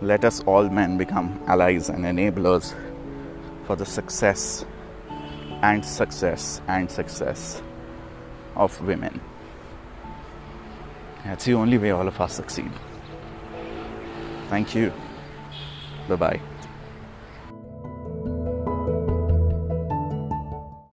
Let 0.00 0.24
us 0.24 0.40
all 0.44 0.68
men 0.68 0.96
become 0.96 1.40
allies 1.48 1.88
and 1.88 2.04
enablers 2.04 2.72
for 3.66 3.74
the 3.74 3.84
success 3.84 4.64
and 5.60 5.84
success 5.84 6.60
and 6.68 6.88
success 6.88 7.60
of 8.54 8.80
women. 8.82 9.20
That's 11.24 11.46
the 11.46 11.54
only 11.54 11.78
way 11.78 11.90
all 11.90 12.06
of 12.06 12.20
us 12.20 12.34
succeed. 12.34 12.70
Thank 14.50 14.76
you. 14.76 14.92
Bye 16.08 16.14
bye. 16.14 16.40